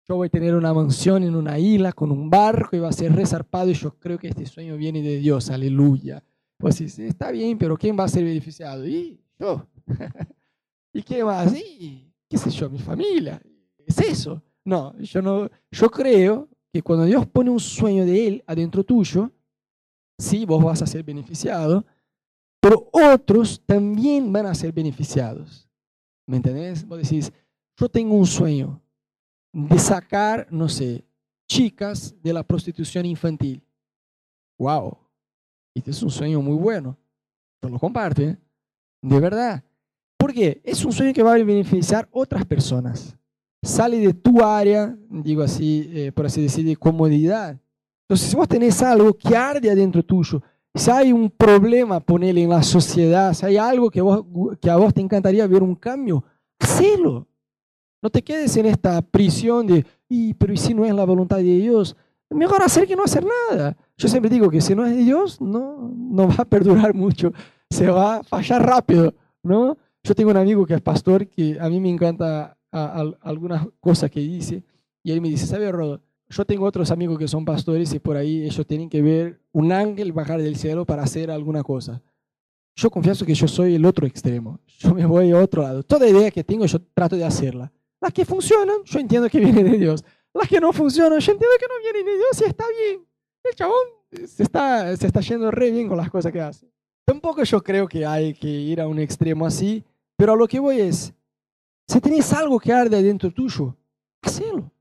[0.08, 2.94] yo voy a tener una mansión en una isla con un barco y va a
[2.94, 6.24] ser resarpado y yo creo que este sueño viene de Dios, aleluya.
[6.58, 8.88] Pues sí, está bien, pero ¿quién va a ser beneficiado?
[8.88, 9.68] Y yo.
[10.94, 11.56] ¿Y qué más?
[11.56, 13.42] Y qué sé yo, mi familia.
[13.86, 14.44] Es eso.
[14.66, 19.32] No, yo no, yo creo que cuando Dios pone un sueño de Él adentro tuyo,
[20.18, 21.86] sí, vos vas a ser beneficiado,
[22.60, 25.70] pero otros también van a ser beneficiados.
[26.28, 26.86] ¿Me entendés?
[26.86, 27.32] Vos decís,
[27.80, 28.82] yo tengo un sueño
[29.54, 31.06] de sacar, no sé,
[31.48, 33.64] chicas de la prostitución infantil.
[34.60, 34.98] ¡Wow!
[35.74, 36.98] Este es un sueño muy bueno.
[37.62, 38.38] Yo lo comparte, ¿eh?
[39.04, 39.65] de verdad.
[40.18, 40.62] ¿Por qué?
[40.64, 43.16] Es un sueño que va a beneficiar otras personas.
[43.64, 47.60] Sale de tu área, digo así, eh, por así decir, de comodidad.
[48.08, 50.42] Entonces, si vos tenés algo que arde adentro tuyo,
[50.76, 54.26] si hay un problema, ponele en la sociedad, si hay algo que, vos,
[54.62, 56.24] que a vos te encantaría ver un cambio,
[56.60, 57.28] hacelo.
[58.02, 61.38] No te quedes en esta prisión de, y, pero ¿y si no es la voluntad
[61.38, 61.96] de Dios?
[62.30, 63.76] Mejor hacer que no hacer nada.
[63.98, 67.32] Yo siempre digo que si no es de Dios, no, no va a perdurar mucho,
[67.70, 69.78] se va a fallar rápido, ¿no?
[70.06, 74.20] Yo tengo un amigo que es pastor que a mí me encanta algunas cosas que
[74.20, 74.64] dice
[75.02, 76.00] y él me dice, ¿sabe, Rodo?
[76.30, 79.72] Yo tengo otros amigos que son pastores y por ahí ellos tienen que ver un
[79.72, 82.04] ángel bajar del cielo para hacer alguna cosa.
[82.76, 84.60] Yo confieso que yo soy el otro extremo.
[84.78, 85.82] Yo me voy a otro lado.
[85.82, 87.72] Toda idea que tengo yo trato de hacerla.
[88.00, 90.06] Las que funcionan, yo entiendo que vienen de Dios.
[90.36, 93.04] Las que no funcionan, yo entiendo que no vienen de Dios y está bien.
[93.44, 93.88] El chabón
[94.28, 96.68] se está, se está yendo re bien con las cosas que hace.
[97.06, 99.84] Tampoco yo creo que hay que ir a un extremo así,
[100.16, 101.14] pero a lo que voy es,
[101.88, 103.76] si tenés algo que arde adentro tuyo,
[104.22, 104.72] hacelo.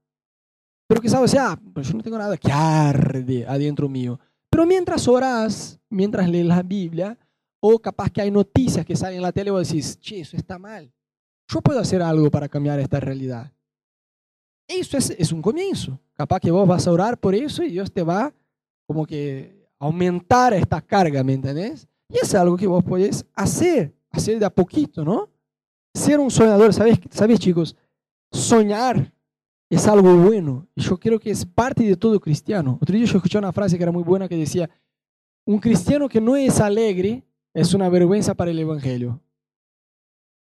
[0.87, 4.19] Pero que sabes, ah, pues yo no tengo nada que arde adentro mío.
[4.51, 7.19] Pero mientras oras, mientras lees la Biblia,
[7.61, 10.37] o capaz que hay noticias que salen en la tele y vos decís, che, eso
[10.37, 10.93] está mal.
[11.49, 13.51] Yo puedo hacer algo para cambiar esta realidad.
[14.69, 15.99] Eso es, es un comienzo.
[16.15, 18.33] Capaz que vos vas a orar por eso y Dios te va
[18.87, 21.89] como que aumentar esta carga, ¿me entendés?
[22.09, 25.31] Y es algo que vos podés hacer hacer de a poquito, ¿no?
[25.95, 27.77] Ser un soñador, ¿sabes, ¿sabes chicos?
[28.33, 29.13] Soñar
[29.71, 30.67] es algo bueno.
[30.75, 32.79] Y yo creo que es parte de todo cristiano.
[32.81, 34.69] Otro día yo escuché una frase que era muy buena que decía,
[35.47, 39.21] un cristiano que no es alegre es una vergüenza para el Evangelio.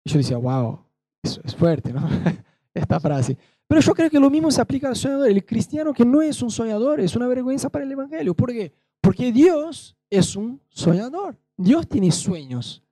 [0.05, 0.81] Y yo decía, wow,
[1.23, 2.09] eso es fuerte, ¿no?
[2.75, 3.37] Esta frase.
[3.67, 5.29] Pero yo creo que lo mismo se aplica al soñador.
[5.29, 8.35] El cristiano que no es un soñador es una vergüenza para el Evangelio.
[8.35, 8.73] ¿Por qué?
[9.01, 11.37] Porque Dios es un soñador.
[11.57, 12.83] Dios tiene sueños.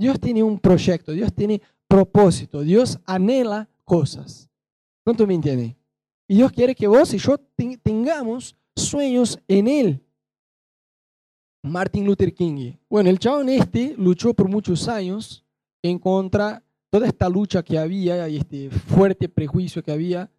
[0.00, 1.12] Dios tiene un proyecto.
[1.12, 2.62] Dios tiene propósito.
[2.62, 4.48] Dios anhela cosas.
[5.04, 5.76] ¿Cuánto me entiende?
[6.26, 7.36] Y Dios quiere que vos y yo
[7.82, 10.02] tengamos sueños en Él.
[11.62, 12.72] Martin Luther King.
[12.88, 15.44] Bueno, el chabón este luchó por muchos años
[15.82, 20.30] en contra toda esta lucha que había y este fuerte prejuicio que había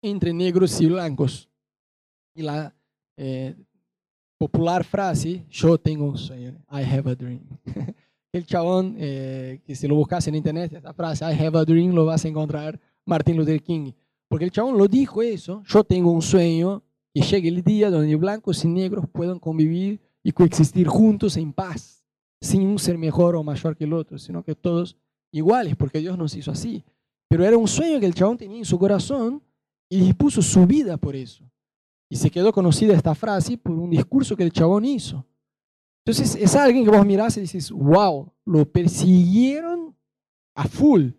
[0.00, 1.48] entre negros y blancos.
[2.36, 2.72] Y la
[3.16, 3.56] eh,
[4.38, 7.40] popular frase, yo tengo un sueño, I have a dream.
[8.32, 11.92] el chabón, eh, que si lo buscas en internet, esta frase, I have a dream,
[11.92, 13.92] lo vas a encontrar Martin Luther King.
[14.28, 18.14] Porque el chabón lo dijo eso, yo tengo un sueño, y llegue el día donde
[18.16, 22.04] blancos y negros puedan convivir y coexistir juntos en paz,
[22.40, 24.96] sin un ser mejor o mayor que el otro, sino que todos
[25.32, 26.84] iguales, porque Dios nos hizo así.
[27.28, 29.42] Pero era un sueño que el chabón tenía en su corazón
[29.88, 31.44] y dispuso su vida por eso.
[32.08, 35.24] Y se quedó conocida esta frase por un discurso que el chabón hizo.
[36.04, 39.94] Entonces es alguien que vos mirás y dices, wow, lo persiguieron
[40.54, 41.10] a full,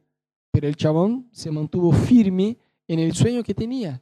[0.51, 4.01] pero el chabón se mantuvo firme en el sueño que tenía.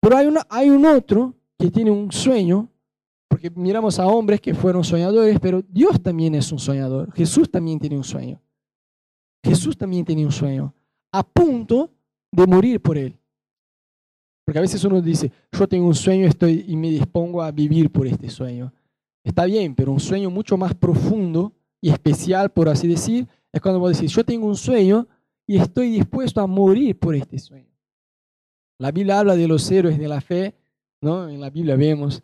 [0.00, 2.68] Pero hay, una, hay un otro que tiene un sueño
[3.28, 7.12] porque miramos a hombres que fueron soñadores, pero Dios también es un soñador.
[7.12, 8.40] Jesús también tiene un sueño.
[9.44, 10.74] Jesús también tiene un sueño,
[11.12, 11.92] a punto
[12.32, 13.16] de morir por él.
[14.44, 17.92] Porque a veces uno dice, yo tengo un sueño estoy, y me dispongo a vivir
[17.92, 18.72] por este sueño.
[19.28, 23.78] Está bien, pero un sueño mucho más profundo y especial, por así decir, es cuando
[23.78, 25.06] vos decís, yo tengo un sueño
[25.46, 27.68] y estoy dispuesto a morir por este sueño.
[28.78, 30.54] La Biblia habla de los héroes de la fe,
[31.02, 31.28] ¿no?
[31.28, 32.22] En la Biblia vemos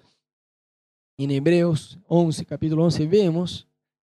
[1.18, 3.68] en Hebreos 11, capítulo 11, vemos,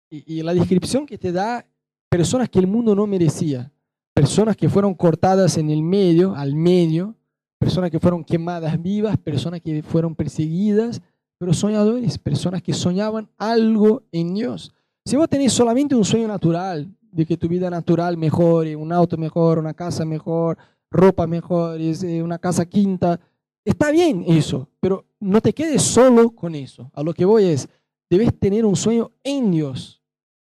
[0.09, 1.67] y, la descripción que te da
[2.09, 3.73] personas que el mundo no merecía,
[4.15, 7.17] personas que fueron cortadas en el medio, al medio,
[7.59, 11.03] personas que fueron quemadas vivas, personas que fueron perseguidas,
[11.45, 14.73] pero soñadores, personas que soñaban algo en Dios.
[15.05, 19.19] Si vos tenés solamente un sueño natural, de que tu vida natural mejore, un auto
[19.19, 20.57] mejor, una casa mejor,
[20.91, 23.21] ropa mejor, eh, una casa quinta,
[23.65, 26.91] Está bien eso, pero no te quedes solo con eso.
[26.93, 27.69] A lo que voy es,
[28.11, 30.03] debes tener un sueño en Dios,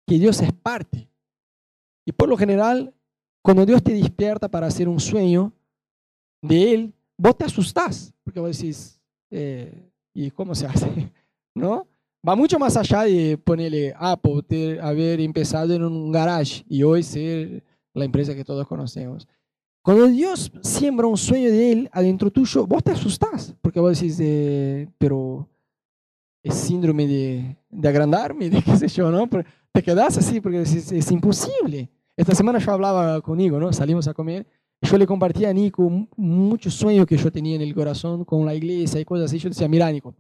[0.05, 1.09] que Dios es parte.
[2.05, 2.93] Y por lo general,
[3.41, 5.51] cuando Dios te despierta para hacer un sueño
[6.43, 11.11] de Él, vos te asustás, porque vos decís, eh, ¿y cómo se hace?
[11.53, 11.87] ¿No?
[12.27, 14.19] Va mucho más allá de ponerle, ah,
[14.81, 19.27] haber empezado en un garage y hoy ser la empresa que todos conocemos.
[19.81, 24.21] Cuando Dios siembra un sueño de Él adentro tuyo, vos te asustás, porque vos decís,
[24.97, 25.47] pero
[26.43, 29.29] es síndrome de, de, agrandarme, de qué sé yo, ¿no?
[29.71, 31.89] te quedás así porque decís, es imposible.
[32.17, 33.71] Esta semana yo hablaba conmigo, ¿no?
[33.71, 34.47] Salimos a comer.
[34.81, 38.53] Yo le compartía a Nico muchos sueños que yo tenía en el corazón con la
[38.53, 39.39] iglesia y cosas así.
[39.39, 40.15] Yo decía, mira, Nico,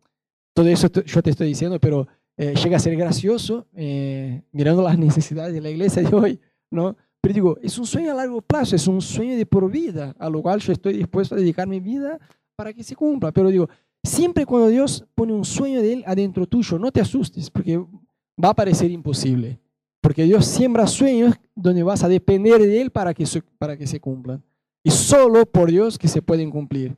[0.53, 4.97] todo eso yo te estoy diciendo, pero eh, llega a ser gracioso eh, mirando las
[4.99, 6.39] necesidades de la iglesia de hoy,
[6.71, 6.95] ¿no?
[7.21, 10.29] Pero digo, es un sueño a largo plazo, es un sueño de por vida, a
[10.29, 12.19] lo cual yo estoy dispuesto a dedicar mi vida
[12.55, 13.31] para que se cumpla.
[13.31, 13.67] Pero digo,
[14.03, 18.49] siempre cuando Dios pone un sueño de Él adentro tuyo, no te asustes, porque va
[18.49, 19.59] a parecer imposible.
[20.07, 23.25] Porque Dios siembra sueños donde vas a depender de Él para que,
[23.57, 24.41] para que se cumplan.
[24.81, 26.95] Y solo por Dios que se pueden cumplir.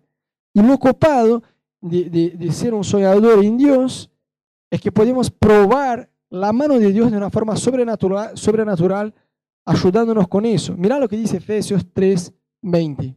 [0.54, 1.42] Y lo copado
[1.82, 4.12] de, de, de ser un soñador en Dios
[4.70, 9.12] es que podemos probar la mano de Dios de una forma sobrenatural, sobrenatural
[9.66, 10.76] ayudándonos con eso.
[10.78, 13.16] Mira lo que dice Efesios 3:20.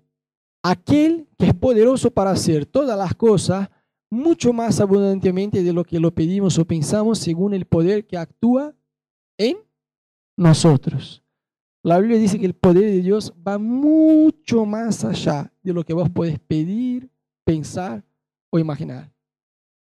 [0.62, 3.68] Aquel que es poderoso para hacer todas las cosas
[4.08, 8.74] mucho más abundantemente de lo que lo pedimos o pensamos según el poder que actúa
[9.36, 9.58] en
[10.42, 11.22] nosotros.
[11.82, 15.94] La Biblia dice que el poder de Dios va mucho más allá de lo que
[15.94, 17.10] vos podés pedir,
[17.44, 18.04] pensar
[18.50, 19.10] o imaginar.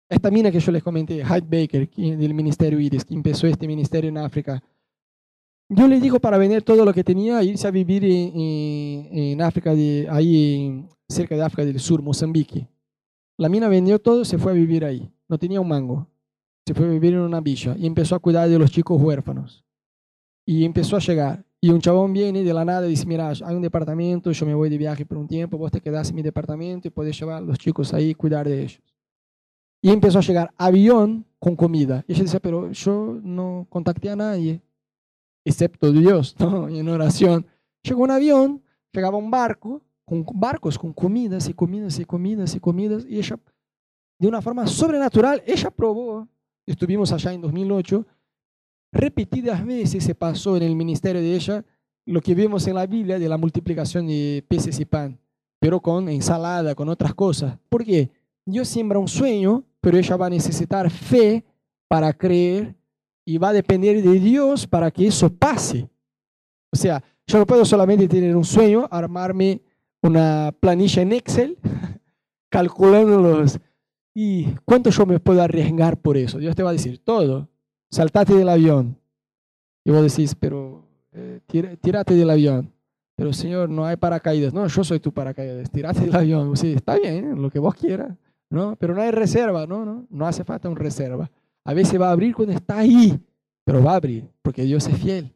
[0.09, 4.09] Esta mina que yo les comenté, Hyde Baker, del Ministerio Iris, que empezó este ministerio
[4.09, 4.63] en África,
[5.69, 10.07] yo le digo para vender todo lo que tenía, irse a vivir en, África, de,
[10.09, 12.69] ahí cerca de África del Sur, Mozambique.
[13.37, 15.11] La mina vendió todo, se fue a vivir ahí.
[15.27, 16.07] No tenía un mango.
[16.65, 19.66] Se fue a vivir en una villa y empezó a cuidar de los chicos huérfanos.
[20.47, 21.45] Y empezó a llegar.
[21.59, 24.53] Y un chabón viene de la nada y dice, mira, hay un departamento, yo me
[24.55, 27.37] voy de viaje por un tiempo, vos te quedás en mi departamento y podés llevar
[27.37, 28.81] a los chicos ahí y cuidar de ellos.
[29.81, 32.05] Y empezó a llegar avión con comida.
[32.07, 34.61] Y ella decía, pero yo no contacté a nadie
[35.47, 36.67] excepto Dios, ¿no?
[36.67, 37.45] en oración.
[37.83, 42.59] Llegó un avión, llegaba un barco, con barcos con comidas y comidas y comidas y
[42.59, 43.37] comidas, y ella,
[44.19, 46.27] de una forma sobrenatural, ella probó,
[46.65, 48.05] estuvimos allá en 2008,
[48.97, 51.65] repetidas veces se pasó en el ministerio de ella
[52.05, 55.19] lo que vemos en la Biblia de la multiplicación de peces y pan,
[55.59, 57.57] pero con ensalada, con otras cosas.
[57.69, 58.09] ¿Por qué?
[58.45, 61.45] Dios siembra un sueño, pero ella va a necesitar fe
[61.87, 62.75] para creer
[63.25, 65.89] y va a depender de Dios para que eso pase.
[66.71, 69.61] O sea, yo no puedo solamente tener un sueño, armarme
[70.01, 71.57] una planilla en Excel,
[72.49, 73.59] calculando los...
[74.15, 76.39] ¿Y cuánto yo me puedo arriesgar por eso?
[76.39, 77.49] Dios te va a decir, todo.
[77.89, 78.97] Saltate del avión.
[79.83, 81.39] Y vos decís, pero eh,
[81.81, 82.71] tírate del avión.
[83.15, 84.53] Pero Señor, no hay paracaídas.
[84.53, 85.71] No, yo soy tu paracaídas.
[85.71, 86.55] Tírate del avión.
[86.57, 88.15] Sí, está bien, lo que vos quieras.
[88.49, 88.75] ¿no?
[88.77, 91.29] Pero no hay reserva, no, no, no hace falta una reserva.
[91.65, 93.19] A veces va a abrir cuando está ahí,
[93.63, 95.33] pero va a abrir, porque Dios es fiel.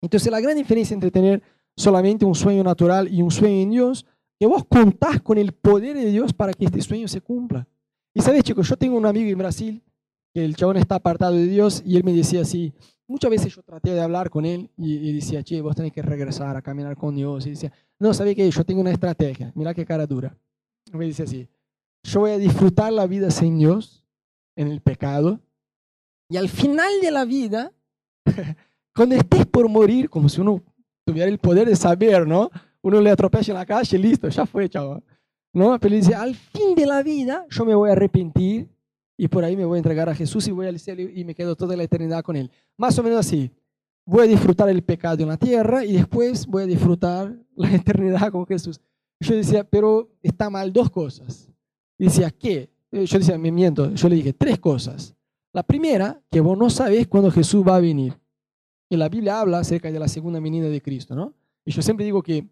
[0.00, 1.42] Entonces la gran diferencia entre tener
[1.76, 4.06] solamente un sueño natural y un sueño en Dios,
[4.38, 7.66] que vos contás con el poder de Dios para que este sueño se cumpla.
[8.14, 9.82] Y sabes, chicos, yo tengo un amigo en Brasil,
[10.44, 12.72] el chabón está apartado de Dios, y él me decía así,
[13.06, 16.56] muchas veces yo traté de hablar con él y, decía, che, vos tenés que regresar
[16.56, 17.46] a caminar con Dios.
[17.46, 18.50] Y decía, no, ¿sabes qué?
[18.50, 20.36] Yo tengo una estrategia, mira qué cara dura.
[20.92, 21.48] Me dice así,
[22.02, 24.04] yo voy a disfrutar la vida sin Dios,
[24.56, 25.40] en el pecado,
[26.30, 27.72] y al final de la vida,
[28.94, 30.62] cuando estés por morir, como si uno
[31.04, 32.50] tuviera el poder de saber, ¿no?
[32.82, 35.02] Uno le atropella en la calle, listo, ya fue, chaval.
[35.54, 35.78] ¿No?
[35.80, 38.68] Pero dice, al fin de la vida, yo me voy a arrepentir
[39.20, 41.34] y por ahí me voy a entregar a Jesús y voy al cielo y me
[41.34, 42.50] quedo toda la eternidad con Él.
[42.76, 43.50] Más o menos así.
[44.06, 48.30] Voy a disfrutar el pecado en la tierra y después voy a disfrutar la eternidad
[48.30, 48.80] con Jesús.
[49.20, 51.50] Yo decía, pero está mal dos cosas.
[51.98, 52.70] Y decía, ¿qué?
[52.92, 53.92] Eh, yo decía, me miento.
[53.92, 55.16] Yo le dije, tres cosas.
[55.52, 58.16] La primera, que vos no sabés cuándo Jesús va a venir.
[58.88, 61.34] Y la Biblia habla acerca de la segunda venida de Cristo, ¿no?
[61.64, 62.46] Y yo siempre digo que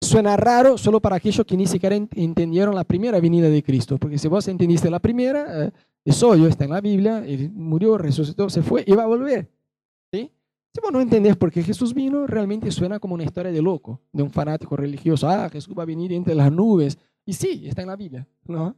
[0.00, 3.98] suena raro solo para aquellos que ni siquiera entendieron la primera venida de Cristo.
[3.98, 5.72] Porque si vos entendiste la primera, eh,
[6.04, 9.50] es obvio, está en la Biblia, él murió, resucitó, se fue y va a volver.
[10.12, 10.30] ¿sí?
[10.74, 14.00] Si vos no entendés por qué Jesús vino, realmente suena como una historia de loco,
[14.12, 15.28] de un fanático religioso.
[15.28, 16.98] Ah, Jesús va a venir entre las nubes.
[17.24, 18.74] Y sí, está en la Biblia, ¿no?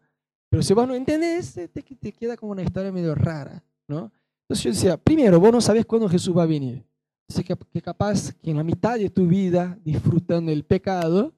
[0.51, 4.13] Pero si vos no entendés, te, te queda como una historia medio rara, ¿no?
[4.43, 6.85] Entonces yo decía, primero, vos no sabés cuándo Jesús va a venir.
[7.29, 11.33] Así que, que capaz que en la mitad de tu vida, disfrutando del pecado,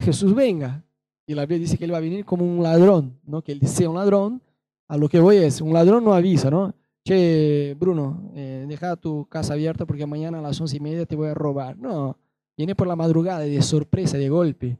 [0.00, 0.84] Jesús venga.
[1.26, 3.42] Y la Biblia dice que Él va a venir como un ladrón, ¿no?
[3.42, 4.40] Que Él sea un ladrón.
[4.88, 6.74] A lo que voy es, un ladrón no avisa, ¿no?
[7.04, 11.16] Che, Bruno, eh, deja tu casa abierta porque mañana a las once y media te
[11.16, 11.78] voy a robar.
[11.78, 12.18] No,
[12.56, 14.78] viene por la madrugada, de sorpresa, de golpe,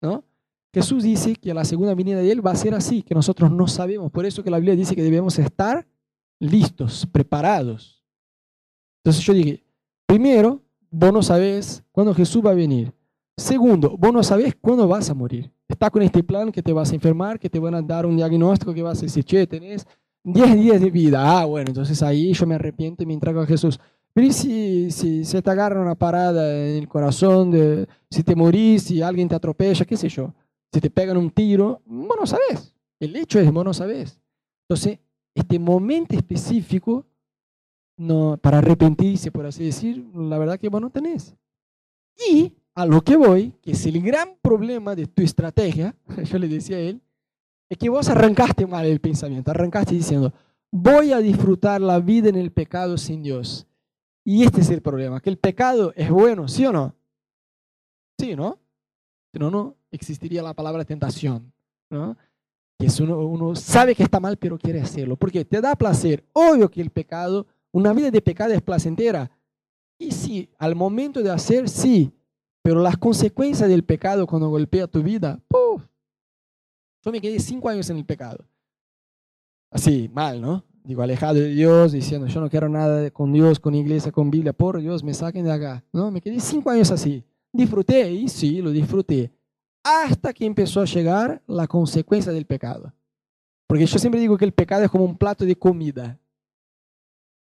[0.00, 0.24] ¿no?
[0.72, 3.66] Jesús dice que la segunda venida de Él va a ser así, que nosotros no
[3.66, 4.10] sabemos.
[4.10, 5.86] Por eso que la Biblia dice que debemos estar
[6.38, 8.04] listos, preparados.
[9.02, 9.64] Entonces yo dije,
[10.04, 12.92] primero, vos no sabés cuándo Jesús va a venir.
[13.36, 15.52] Segundo, vos no sabés cuándo vas a morir.
[15.68, 18.16] Está con este plan que te vas a enfermar, que te van a dar un
[18.16, 19.86] diagnóstico, que vas a decir, che, tenés
[20.24, 21.40] 10 días de vida.
[21.40, 23.78] Ah, bueno, entonces ahí yo me arrepiento y me entrego a Jesús.
[24.14, 28.84] Pero si, si se te agarra una parada en el corazón, de, si te morís,
[28.84, 30.32] si alguien te atropella, qué sé yo
[30.76, 32.74] si te pegan un tiro, vos no sabés.
[33.00, 34.20] El hecho es, vos no sabés.
[34.68, 34.98] Entonces,
[35.34, 37.06] este momento específico
[37.96, 41.34] no, para arrepentirse, por así decir, la verdad que vos no tenés.
[42.30, 46.46] Y a lo que voy, que es el gran problema de tu estrategia, yo le
[46.46, 47.00] decía a él,
[47.68, 50.32] es que vos arrancaste mal el pensamiento, arrancaste diciendo,
[50.70, 53.66] voy a disfrutar la vida en el pecado sin Dios.
[54.24, 56.94] Y este es el problema, que el pecado es bueno, ¿sí o no?
[58.18, 58.58] Sí, ¿no?
[59.32, 61.52] Si no, no, existiría la palabra tentación,
[61.90, 62.16] ¿no?
[62.78, 66.24] Que uno, uno sabe que está mal, pero quiere hacerlo, porque te da placer.
[66.34, 69.30] Obvio que el pecado, una vida de pecado es placentera.
[69.98, 72.12] Y sí, al momento de hacer, sí,
[72.66, 75.84] pero las consecuencias del pecado cuando golpea tu vida, ¡puf!
[77.04, 78.44] Yo me quedé cinco años en el pecado.
[79.70, 80.64] Así, mal, ¿no?
[80.82, 84.52] Digo, alejado de Dios, diciendo, yo no quiero nada con Dios, con iglesia, con Biblia,
[84.52, 85.84] por Dios, me saquen de acá.
[85.92, 86.10] ¿no?
[86.10, 87.22] Me quedé cinco años así.
[87.52, 89.30] Disfruté, y sí, lo disfruté
[89.84, 92.92] hasta que empezó a llegar la consecuencia del pecado.
[93.68, 96.18] Porque yo siempre digo que el pecado es como un plato de comida.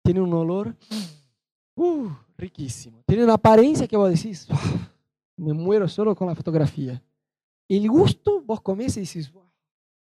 [0.04, 0.76] Tiene un olor
[1.74, 3.02] uh, riquísimo.
[3.04, 4.46] Tiene una apariencia que vos decís,
[5.38, 7.02] me muero solo con la fotografía.
[7.68, 9.32] El gusto, vos comés y decís,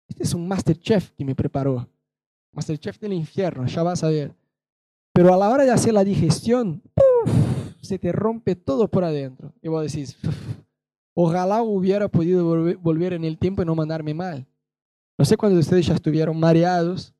[0.08, 1.88] este es un Masterchef que me preparó.
[2.52, 4.34] Masterchef del infierno, ya vas a ver.
[5.12, 6.82] Pero a la hora de hacer la digestión,
[7.80, 9.52] se te rompe todo por adentro.
[9.62, 10.16] Y vos decís,
[11.18, 14.46] Ojalá hubiera podido volver en el tiempo y no mandarme mal.
[15.16, 17.14] No sé cuando ustedes ya estuvieron mareados.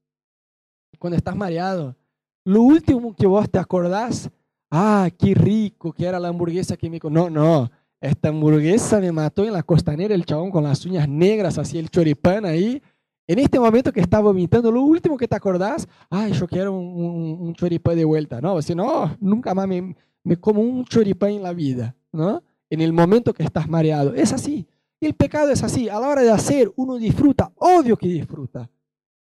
[0.99, 1.97] Cuando estás mareado,
[2.45, 4.31] lo último que vos te acordás,
[4.71, 6.99] ah, qué rico que era la hamburguesa que me...
[7.11, 7.71] No, no,
[8.09, 11.91] esta hamburguesa me mató en la costanera el chabón con las uñas negras, así el
[11.91, 12.83] choripán ahí.
[13.27, 17.55] En este momento que estaba vomitando, lo último que te acordás, ay, yo quiero un,
[17.55, 18.41] choripán de vuelta.
[18.41, 22.43] No, si no, nunca más me, me como un choripán en la vida, ¿no?
[22.71, 24.15] en el momento que estás mareado.
[24.15, 24.67] Es así.
[25.01, 25.89] El pecado es así.
[25.89, 27.53] A la hora de hacer, uno disfruta.
[27.57, 28.69] Obvio que disfruta.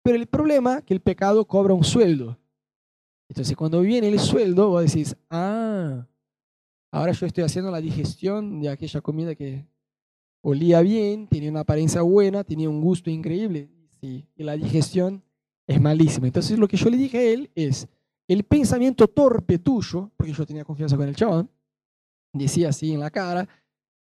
[0.03, 2.37] Pero el problema es que el pecado cobra un sueldo.
[3.29, 6.05] Entonces, cuando viene el sueldo, vos decís, ah,
[6.93, 9.65] ahora yo estoy haciendo la digestión de aquella comida que
[10.41, 13.69] olía bien, tenía una apariencia buena, tenía un gusto increíble.
[13.99, 15.23] Sí, y la digestión
[15.65, 16.27] es malísima.
[16.27, 17.87] Entonces, lo que yo le dije a él es,
[18.27, 21.49] el pensamiento torpe tuyo, porque yo tenía confianza con el chabón,
[22.31, 23.47] decía así en la cara,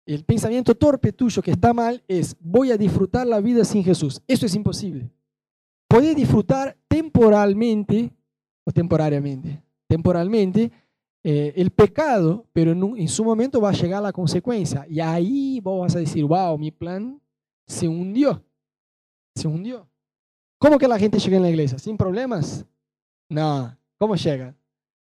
[0.08, 4.20] el pensamiento torpe tuyo que está mal es, voy a disfrutar la vida sin Jesús.
[4.28, 5.12] Eso es imposible.
[5.88, 8.12] Podés disfrutar temporalmente
[8.64, 10.72] o temporariamente, temporalmente,
[11.24, 14.86] eh, el pecado, pero en, su momento va a llegar la consecuencia.
[14.90, 17.22] Y ahí vos vas a decir, wow, mi plan
[17.68, 18.44] se hundió.
[19.36, 19.88] Se hundió.
[20.58, 21.78] ¿Cómo que la gente llega en la iglesia?
[21.78, 22.66] ¿Sin problemas?
[23.30, 23.76] No.
[23.98, 24.56] ¿Cómo llega?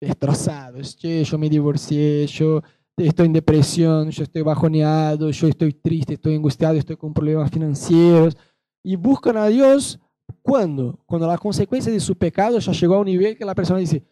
[0.00, 0.96] Destrozados.
[0.96, 2.62] yo me divorcié, yo
[2.96, 8.36] estoy en depresión, yo estoy bajoneado, yo estoy triste, estoy angustiado, estoy con problemas financieros.
[8.82, 10.00] Y buscan a Dios
[10.42, 10.98] ¿Cuándo?
[11.06, 14.02] Cuando la consecuencia de su pecado ya llegó a un nivel que la persona dice,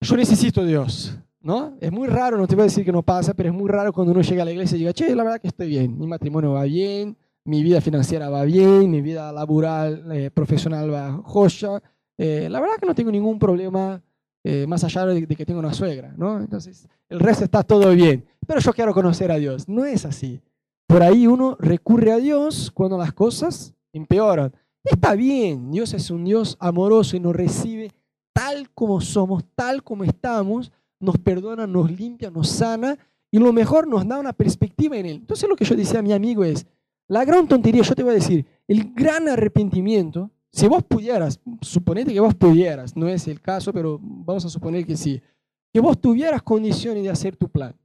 [0.00, 1.16] yo necesito a Dios.
[1.42, 1.74] ¿No?
[1.80, 3.94] Es muy raro, no te voy a decir que no pasa, pero es muy raro
[3.94, 6.06] cuando uno llega a la iglesia y diga, che, la verdad que estoy bien, mi
[6.06, 11.82] matrimonio va bien, mi vida financiera va bien, mi vida laboral, eh, profesional va joya.
[12.18, 14.02] Eh, la verdad que no tengo ningún problema
[14.44, 16.38] eh, más allá de, de, que tengo una suegra, ¿no?
[16.38, 18.26] Entonces, el resto está todo bien.
[18.46, 19.66] Pero yo quiero conocer a Dios.
[19.66, 20.42] No es así.
[20.86, 24.52] Por ahí uno recurre a Dios cuando las cosas empeoran.
[24.84, 27.92] Está bien, Dios es un Dios amoroso y nos recibe
[28.40, 32.98] tal como somos, tal como estamos, nos perdona, nos limpia, nos sana
[33.30, 35.16] y lo mejor nos da una perspectiva en Él.
[35.16, 36.66] Entonces lo que yo decía a mi amigo es,
[37.06, 42.14] la gran tontería, yo te voy a decir, el gran arrepentimiento, si vos pudieras, suponete
[42.14, 45.20] que vos pudieras, no es el caso, pero vamos a suponer que sí,
[45.70, 47.76] que vos tuvieras condiciones de hacer tu plan,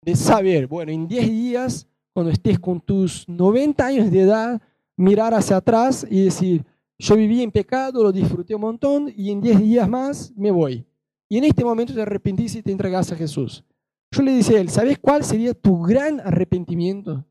[0.00, 4.62] de saber, bueno, en 10 días, cuando estés con tus 90 años de edad,
[4.96, 6.64] mirar hacia atrás y decir,
[6.98, 10.84] yo viví en pecado, lo disfruté un montón y en 10 días más me voy.
[11.28, 13.64] Y en este momento te arrepentís y te entregas a Jesús.
[14.10, 17.24] Yo le dije a él, ¿sabes cuál sería tu gran arrepentimiento?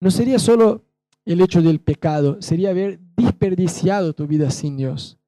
[0.00, 0.84] No sería solo
[1.24, 5.18] el hecho del pecado, sería haber desperdiciado tu vida sin Dios.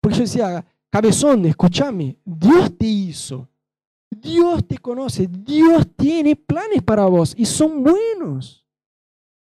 [0.00, 3.48] Porque yo decía, cabezón, escúchame, Dios te hizo,
[4.10, 8.66] Dios te conoce, Dios tiene planes para vos y son buenos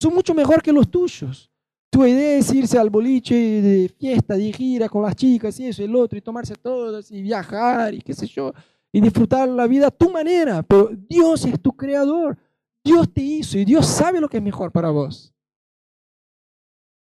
[0.05, 1.51] son mucho mejor que los tuyos.
[1.95, 5.80] Tu idea es irse al boliche de fiesta, de gira con las chicas y eso,
[5.80, 8.53] y el otro, y tomarse todas, y viajar, y qué sé yo,
[8.90, 10.64] y disfrutar la vida a tu manera.
[10.64, 12.36] Pero Dios es tu creador.
[12.82, 15.32] Dios te hizo y Dios sabe lo que es mejor para vos.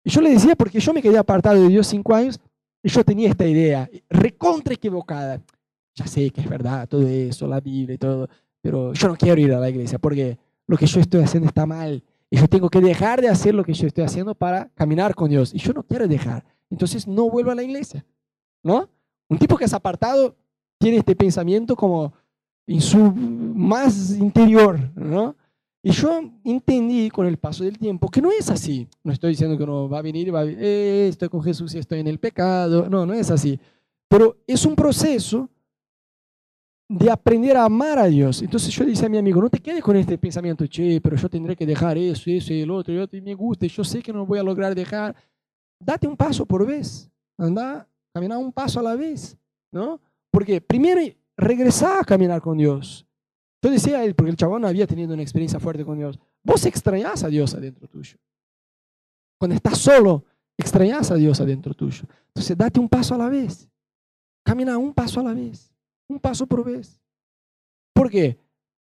[0.05, 2.41] Y yo le decía, porque yo me quedé apartado de Dios cinco años,
[2.82, 5.43] y yo tenía esta idea, recontra equivocada.
[5.97, 8.26] Ya sé que es verdad todo eso, la Biblia y todo,
[8.62, 11.66] pero yo no quiero ir a la iglesia porque lo que yo estoy haciendo está
[11.66, 15.14] mal y yo tengo que dejar de hacer lo que yo estoy haciendo para caminar
[15.14, 15.55] con Dios.
[15.55, 16.45] Y yo no quiero dejar.
[16.70, 18.05] Entonces no vuelvo a la iglesia.
[18.62, 18.89] ¿No?
[19.29, 20.37] Un tipo que es apartado
[20.79, 22.12] tiene este pensamiento como
[22.66, 24.79] en su más interior.
[24.95, 25.37] ¿no?
[25.83, 28.89] Y yo entendí con el paso del tiempo que no es así.
[29.03, 31.43] No estoy diciendo que uno va a venir y va a decir, eh, estoy con
[31.43, 32.91] Jesús y estoy en el pecado.
[32.91, 33.59] No, no es así.
[34.09, 35.49] Pero es un proceso
[36.89, 38.41] de aprender a amar a Dios.
[38.41, 41.28] Entonces yo decía a mi amigo, no te quedes con este pensamiento, che, pero yo
[41.28, 43.84] tendré que dejar eso, eso y el otro, y otro, y me gusta, y yo
[43.84, 45.14] sé que no voy a lograr dejar.
[45.78, 49.36] Date un paso por vez, anda, camina un paso a la vez,
[49.70, 50.01] ¿no?
[50.30, 51.01] Porque primero
[51.36, 53.07] regresá a caminar con Dios.
[53.62, 56.64] Yo decía a él, porque el chabón había tenido una experiencia fuerte con Dios, vos
[56.64, 58.16] extrañás a Dios adentro tuyo.
[59.39, 60.24] Cuando estás solo,
[60.57, 62.05] extrañás a Dios adentro tuyo.
[62.28, 63.68] Entonces date un paso a la vez,
[64.43, 65.70] camina un paso a la vez
[66.09, 67.00] un paso por vez.
[67.94, 68.38] ¿Por qué?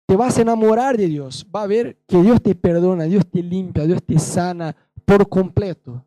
[0.07, 3.43] Te vas a enamorar de Dios, va a ver que Dios te perdona, Dios te
[3.43, 6.05] limpia, Dios te sana por completo.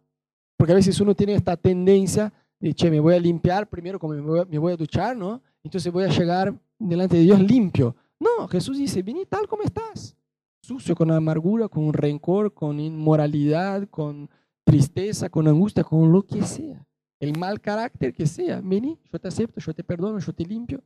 [0.58, 4.14] Porque a veces uno tiene esta tendencia de, che, me voy a limpiar primero como
[4.14, 5.42] me voy a, duchar, ¿no?
[5.64, 7.96] Entonces voy a llegar delante de Dios limpio.
[8.20, 10.16] No, Jesús dice, vení tal como estás,
[10.62, 14.30] sucio, con amargura, con rencor, con inmoralidad, con
[14.66, 16.86] tristeza, con angustia, con lo que sea.
[17.20, 20.82] El mal carácter que sea, vení, yo te acepto, yo te perdono, yo te limpio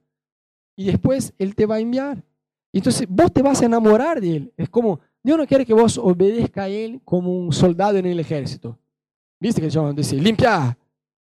[0.77, 2.23] y después Él te va a enviar.
[2.71, 4.53] Entonces vos te vas a enamorar de Él.
[4.55, 8.19] Es como, Dios no quiere que vos obedezca a Él como un soldado en el
[8.19, 8.77] ejército.
[9.39, 10.77] ¿Viste que el dice, limpia?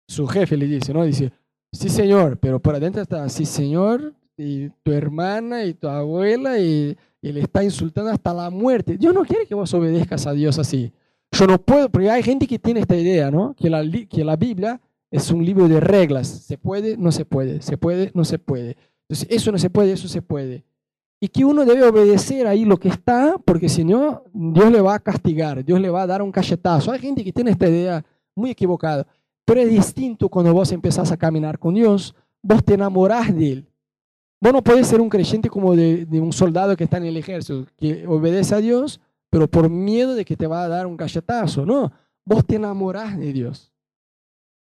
[0.09, 1.05] Su jefe le dice, ¿no?
[1.05, 1.33] Dice,
[1.73, 6.97] sí señor, pero por adentro está, sí señor, y tu hermana y tu abuela, y,
[7.23, 8.97] y le está insultando hasta la muerte.
[8.97, 10.93] Dios no quiere que vos obedezcas a Dios así.
[11.33, 13.55] Yo no puedo, porque hay gente que tiene esta idea, ¿no?
[13.55, 14.81] Que la, que la Biblia
[15.11, 16.29] es un libro de reglas.
[16.29, 18.77] Se puede, no se puede, se puede, no se puede.
[19.09, 20.65] Entonces, eso no se puede, eso se puede.
[21.21, 24.95] Y que uno debe obedecer ahí lo que está, porque si no, Dios le va
[24.95, 26.93] a castigar, Dios le va a dar un cachetazo.
[26.93, 28.05] Hay gente que tiene esta idea
[28.35, 29.07] muy equivocada.
[29.45, 33.67] Pero es distinto cuando vos empezás a caminar con Dios, vos te enamorás de Él.
[34.41, 37.17] Vos no podés ser un creyente como de, de, un soldado que está en el
[37.17, 39.01] ejército, que obedece a Dios,
[39.31, 41.65] pero por miedo de que te va a dar un cachetazo.
[41.65, 41.93] No,
[42.25, 43.73] vos te enamorás de Dios.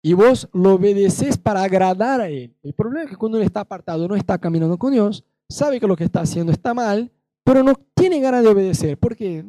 [0.05, 2.53] Y vos lo obedeces para agradar a Él.
[2.61, 5.87] El problema es que cuando Él está apartado, no está caminando con Dios, sabe que
[5.87, 7.09] lo que está haciendo está mal,
[7.45, 9.45] pero no tiene ganas de obedecer, porque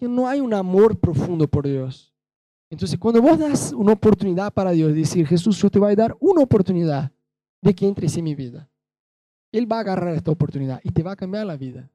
[0.00, 2.14] no hay un amor profundo por Dios.
[2.70, 6.16] Entonces, cuando vos das una oportunidad para Dios, decir, Jesús, yo te voy a dar
[6.20, 7.10] una oportunidad
[7.60, 8.68] de que entres en mi vida.
[9.50, 11.90] Él va a agarrar esta oportunidad y te va a cambiar la vida.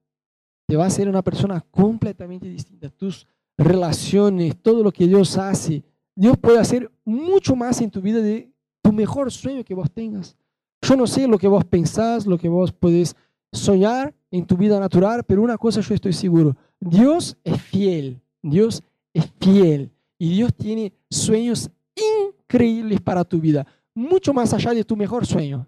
[0.67, 2.89] Te va a hacer una persona completamente distinta.
[2.89, 3.27] Tus
[3.57, 5.83] relaciones, todo lo que Dios hace,
[6.15, 8.51] Dios puede hacer mucho más en tu vida de
[8.81, 10.35] tu mejor sueño que vos tengas.
[10.81, 13.15] Yo no sé lo que vos pensás, lo que vos podés
[13.51, 18.83] soñar en tu vida natural, pero una cosa yo estoy seguro, Dios es fiel, Dios
[19.13, 24.95] es fiel y Dios tiene sueños increíbles para tu vida, mucho más allá de tu
[24.95, 25.67] mejor sueño,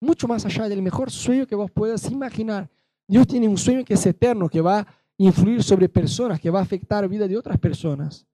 [0.00, 2.70] mucho más allá del mejor sueño que vos puedas imaginar.
[3.06, 4.86] Dios tiene un sueño que es eterno, que va a
[5.16, 8.26] influir sobre personas, que va a afectar la vida de otras personas.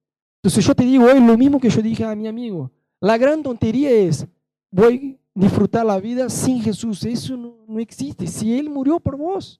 [0.44, 2.70] Entonces yo te digo hoy lo mismo que yo dije a mi amigo.
[3.00, 4.26] La gran tontería es,
[4.70, 7.02] voy a disfrutar la vida sin Jesús.
[7.06, 8.26] Eso no, no existe.
[8.26, 9.58] Si Él murió por vos.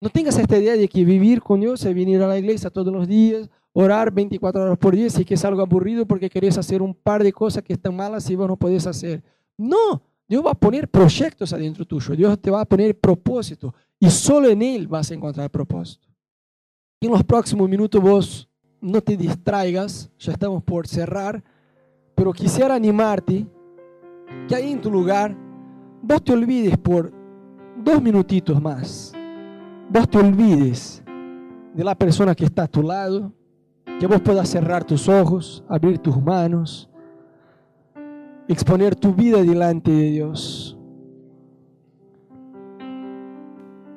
[0.00, 2.92] No tengas esta idea de que vivir con Dios es venir a la iglesia todos
[2.92, 6.82] los días, orar 24 horas por día, y que es algo aburrido porque querés hacer
[6.82, 9.22] un par de cosas que están malas y vos no podés hacer.
[9.56, 14.10] No, Dios va a poner proyectos adentro tuyo, Dios te va a poner propósito y
[14.10, 16.08] solo en Él vas a encontrar propósito.
[17.00, 18.48] En los próximos minutos vos
[18.84, 21.42] no te distraigas, ya estamos por cerrar,
[22.14, 23.46] pero quisiera animarte
[24.46, 25.34] que ahí en tu lugar
[26.02, 27.10] vos te olvides por
[27.82, 29.14] dos minutitos más,
[29.88, 31.02] vos te olvides
[31.72, 33.32] de la persona que está a tu lado,
[33.98, 36.90] que vos puedas cerrar tus ojos, abrir tus manos,
[38.46, 40.78] exponer tu vida delante de Dios.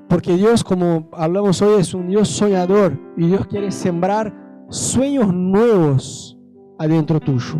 [0.08, 6.38] Porque Dios, como hablamos hoy, es un Dios soñador y Dios quiere sembrar sueños nuevos
[6.78, 7.60] adentro tuyo.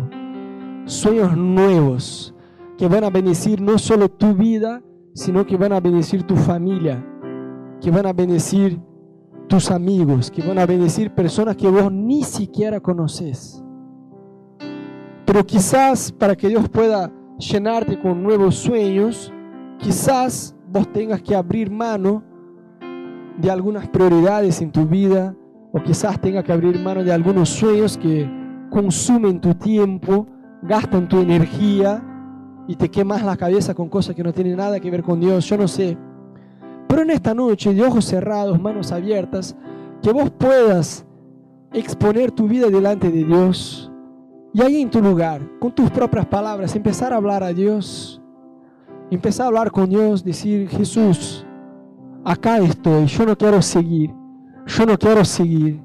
[0.84, 2.34] Sueños nuevos
[2.76, 4.82] que van a bendecir no solo tu vida,
[5.14, 7.04] sino que van a bendecir tu familia,
[7.80, 8.80] que van a bendecir
[9.48, 13.62] tus amigos, que van a bendecir personas que vos ni siquiera conoces.
[15.24, 19.32] Pero quizás para que Dios pueda llenarte con nuevos sueños,
[19.78, 22.22] quizás vos tengas que abrir mano
[23.38, 25.34] de algunas prioridades en tu vida,
[25.78, 28.28] o quizás tengas que abrir mano de algunos sueños que
[28.68, 30.26] consumen tu tiempo,
[30.62, 32.02] gastan tu energía
[32.66, 35.46] y te quemas la cabeza con cosas que no tienen nada que ver con Dios.
[35.46, 35.96] Yo no sé.
[36.88, 39.56] Pero en esta noche, de ojos cerrados, manos abiertas,
[40.02, 41.06] que vos puedas
[41.72, 43.92] exponer tu vida delante de Dios
[44.52, 48.20] y ahí en tu lugar, con tus propias palabras, empezar a hablar a Dios,
[49.10, 51.46] empezar a hablar con Dios, decir, Jesús,
[52.24, 54.12] acá estoy, yo no quiero seguir,
[54.68, 55.82] yo no quiero seguir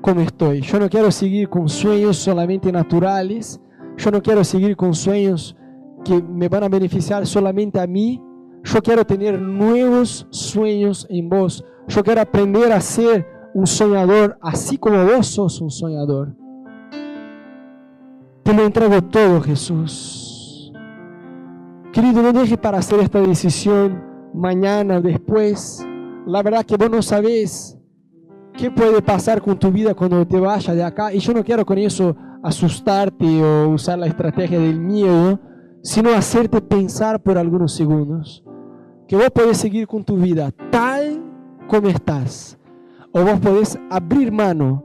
[0.00, 3.60] como estoy, yo no quiero seguir con sueños solamente naturales,
[3.96, 5.56] yo no quiero seguir con sueños
[6.04, 8.22] que me van a beneficiar solamente a mí,
[8.62, 11.64] yo quiero tener nuevos sueños en vos.
[11.88, 16.36] Yo quiero aprender a ser un soñador, así como vos sos un soñador.
[18.42, 20.72] Te lo entrego todo, Jesús.
[21.92, 24.02] Querido, no dejes para hacer esta decisión
[24.34, 25.84] mañana, después.
[26.26, 27.79] La verdad que vos no sabés
[28.60, 31.14] qué puede pasar con tu vida cuando te vayas de acá.
[31.14, 35.40] Y yo no quiero con eso asustarte o usar la estrategia del miedo,
[35.82, 38.44] sino hacerte pensar por algunos segundos
[39.08, 41.22] que vos podés seguir con tu vida tal
[41.66, 42.58] como estás.
[43.12, 44.84] O vos podés abrir mano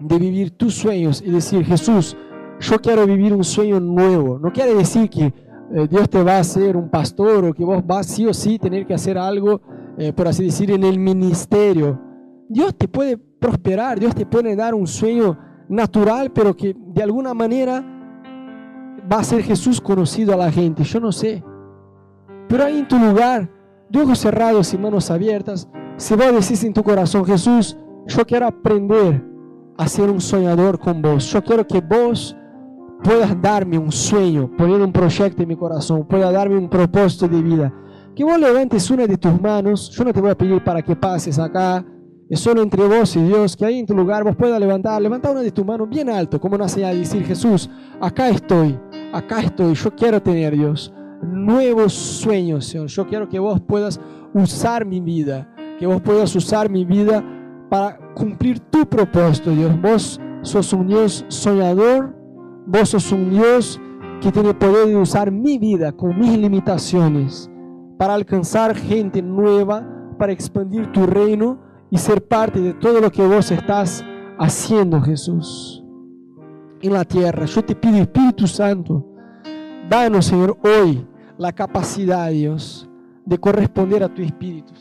[0.00, 2.16] de vivir tus sueños y decir, Jesús,
[2.58, 4.38] yo quiero vivir un sueño nuevo.
[4.38, 7.86] No quiere decir que eh, Dios te va a hacer un pastor o que vos
[7.86, 9.60] vas sí o sí tener que hacer algo,
[9.98, 12.11] eh, por así decir, en el ministerio.
[12.52, 15.38] Dios te puede prosperar, Dios te puede dar un sueño
[15.68, 17.82] natural, pero que de alguna manera
[19.10, 20.84] va a ser Jesús conocido a la gente.
[20.84, 21.42] Yo no sé.
[22.48, 23.50] Pero ahí en tu lugar,
[23.88, 27.76] de ojos cerrados y manos abiertas, si vos decís en tu corazón, Jesús,
[28.06, 29.24] yo quiero aprender
[29.78, 31.32] a ser un soñador con vos.
[31.32, 32.36] Yo quiero que vos
[33.02, 37.40] puedas darme un sueño, poner un proyecto en mi corazón, puedas darme un propósito de
[37.40, 37.72] vida.
[38.14, 39.90] Que vos levantes una de tus manos.
[39.90, 41.82] Yo no te voy a pedir para que pases acá.
[42.32, 45.32] Es solo entre vos y Dios, que ahí en tu lugar vos puedas levantar, levantar
[45.32, 47.68] una de tus manos bien alto, como señal, y decir, Jesús,
[48.00, 48.80] acá estoy,
[49.12, 52.86] acá estoy, yo quiero tener Dios nuevos sueños, Señor.
[52.86, 54.00] Yo quiero que vos puedas
[54.32, 55.46] usar mi vida,
[55.78, 57.22] que vos puedas usar mi vida
[57.68, 59.78] para cumplir tu propósito, Dios.
[59.82, 62.16] Vos sos un Dios soñador,
[62.66, 63.78] vos sos un Dios
[64.22, 67.50] que tiene poder de usar mi vida con mis limitaciones
[67.98, 69.86] para alcanzar gente nueva,
[70.18, 74.02] para expandir tu reino y ser parte de todo lo que vos estás
[74.38, 75.84] haciendo, Jesús,
[76.80, 77.44] en la tierra.
[77.44, 79.06] Yo te pido, Espíritu Santo,
[79.90, 82.88] danos, Señor, hoy la capacidad, Dios,
[83.26, 84.72] de corresponder a tu Espíritu,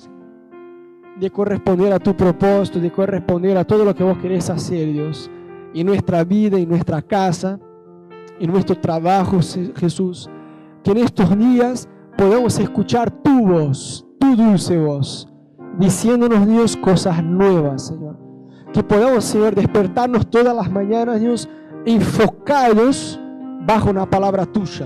[1.19, 5.29] de corresponder a tu propósito, de corresponder a todo lo que vos querés hacer, Dios,
[5.73, 7.59] en nuestra vida, en nuestra casa,
[8.39, 9.39] en nuestro trabajo,
[9.75, 10.29] Jesús.
[10.81, 15.30] Que en estos días podamos escuchar tu voz, tu dulce voz,
[15.77, 18.17] diciéndonos, Dios, cosas nuevas, Señor.
[18.73, 21.49] Que podamos, Señor, despertarnos todas las mañanas, Dios,
[21.85, 23.19] enfocados
[23.65, 24.85] bajo una palabra tuya,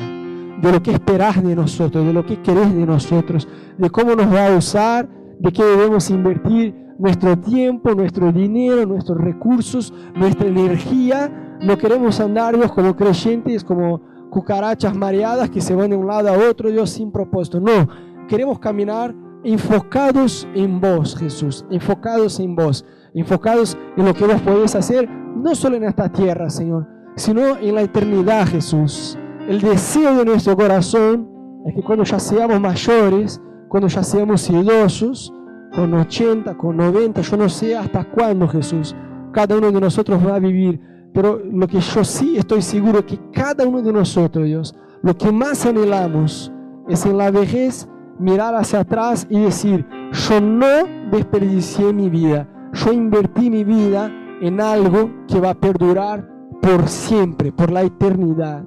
[0.62, 4.34] de lo que esperás de nosotros, de lo que querés de nosotros, de cómo nos
[4.34, 5.08] va a usar,
[5.40, 11.58] de qué debemos invertir nuestro tiempo, nuestro dinero, nuestros recursos, nuestra energía.
[11.62, 16.30] No queremos andar, Dios, como creyentes, como cucarachas mareadas que se van de un lado
[16.30, 17.60] a otro, Dios, sin propósito.
[17.60, 17.88] No,
[18.28, 19.14] queremos caminar
[19.46, 22.84] enfocados en vos, Jesús, enfocados en vos,
[23.14, 27.76] enfocados en lo que vos podés hacer, no solo en esta tierra, Señor, sino en
[27.76, 29.18] la eternidad, Jesús.
[29.48, 31.30] El deseo de nuestro corazón
[31.68, 33.40] es que cuando ya seamos mayores,
[33.70, 35.32] cuando ya seamos idosos,
[35.76, 38.96] con 80, con 90, yo no sé hasta cuándo Jesús,
[39.32, 40.80] cada uno de nosotros va a vivir,
[41.14, 45.16] pero lo que yo sí estoy seguro es que cada uno de nosotros, Dios, lo
[45.16, 46.52] que más anhelamos
[46.88, 47.88] es en la vejez
[48.20, 54.12] mirar hacia atrás y decir, yo no desperdicié mi vida, yo invertí mi vida
[54.42, 56.28] en algo que va a perdurar
[56.62, 58.66] por siempre, por la eternidad.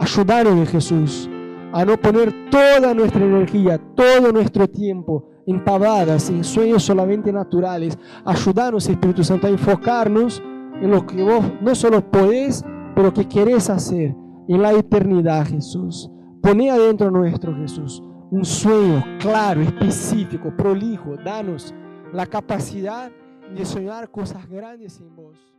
[0.00, 1.28] Ayúdanos, Jesús,
[1.72, 7.98] a no poner toda nuestra energía, todo nuestro tiempo en pavadas, en sueños solamente naturales.
[8.24, 10.42] Ayúdanos, Espíritu Santo, a enfocarnos
[10.80, 12.64] en lo que vos no solo podés,
[12.94, 14.14] pero que querés hacer
[14.48, 16.10] en la eternidad, Jesús.
[16.42, 21.16] Poné adentro nuestro, Jesús, un sueño claro, específico, prolijo.
[21.16, 21.74] Danos
[22.12, 23.10] la capacidad
[23.54, 25.57] de soñar cosas grandes en vos.